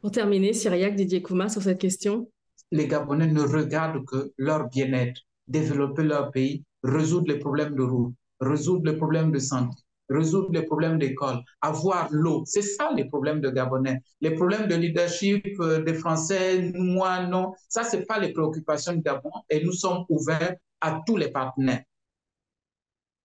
Pour 0.01 0.11
terminer, 0.11 0.51
Syriac 0.51 0.95
Didier 0.95 1.21
Kouma, 1.21 1.47
sur 1.47 1.61
cette 1.61 1.79
question. 1.79 2.27
Les 2.71 2.87
Gabonais 2.87 3.27
ne 3.27 3.41
regardent 3.41 4.05
que 4.05 4.31
leur 4.37 4.67
bien-être, 4.69 5.21
développer 5.47 6.03
leur 6.03 6.31
pays, 6.31 6.63
résoudre 6.83 7.31
les 7.31 7.39
problèmes 7.39 7.75
de 7.75 7.83
route, 7.83 8.13
résoudre 8.39 8.91
les 8.91 8.97
problèmes 8.97 9.31
de 9.31 9.39
santé, 9.39 9.75
résoudre 10.09 10.51
les 10.51 10.63
problèmes 10.63 10.99
d'école, 10.99 11.41
avoir 11.61 12.07
l'eau. 12.11 12.43
C'est 12.45 12.61
ça 12.61 12.89
les 12.95 13.05
problèmes 13.05 13.41
de 13.41 13.49
Gabonais. 13.49 14.01
Les 14.21 14.31
problèmes 14.31 14.67
de 14.67 14.75
leadership 14.75 15.45
euh, 15.59 15.83
des 15.83 15.93
Français, 15.93 16.71
moi, 16.75 17.25
non. 17.25 17.53
Ça, 17.69 17.83
ce 17.83 17.97
n'est 17.97 18.05
pas 18.05 18.19
les 18.19 18.31
préoccupations 18.31 18.93
du 18.93 19.01
Gabon 19.01 19.31
et 19.49 19.63
nous 19.63 19.71
sommes 19.71 20.05
ouverts 20.09 20.55
à 20.81 21.01
tous 21.05 21.17
les 21.17 21.31
partenaires. 21.31 21.83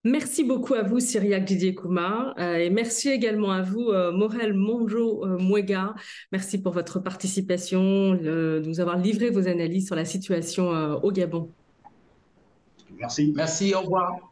Merci 0.02 0.44
beaucoup 0.44 0.74
à 0.74 0.82
vous, 0.82 0.98
Syriac 0.98 1.44
Didier 1.44 1.74
Kouma, 1.74 2.34
euh, 2.38 2.56
et 2.56 2.70
merci 2.70 3.10
également 3.10 3.50
à 3.50 3.60
vous, 3.60 3.88
euh, 3.88 4.12
Morel 4.12 4.54
Monjo 4.54 5.26
Mouega. 5.38 5.94
Merci 6.32 6.62
pour 6.62 6.72
votre 6.72 7.00
participation, 7.00 8.14
de 8.14 8.62
nous 8.64 8.80
avoir 8.80 8.96
livré 8.96 9.28
vos 9.28 9.46
analyses 9.46 9.86
sur 9.86 9.96
la 9.96 10.06
situation 10.06 10.70
au 11.02 11.12
Gabon. 11.12 11.50
Merci. 12.98 13.32
Merci, 13.34 13.74
au 13.74 13.80
revoir. 13.80 14.30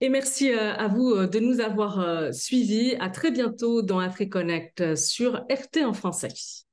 Et 0.00 0.08
merci 0.08 0.52
euh, 0.52 0.74
à 0.74 0.88
vous 0.88 1.12
euh, 1.12 1.26
de 1.26 1.38
nous 1.38 1.60
avoir 1.60 2.00
euh, 2.00 2.32
suivis. 2.32 2.96
À 3.00 3.08
très 3.08 3.30
bientôt 3.30 3.80
dans 3.80 4.00
AfriConnect 4.00 4.96
sur 4.96 5.44
RT 5.50 5.84
en 5.84 5.92
français. 5.92 6.63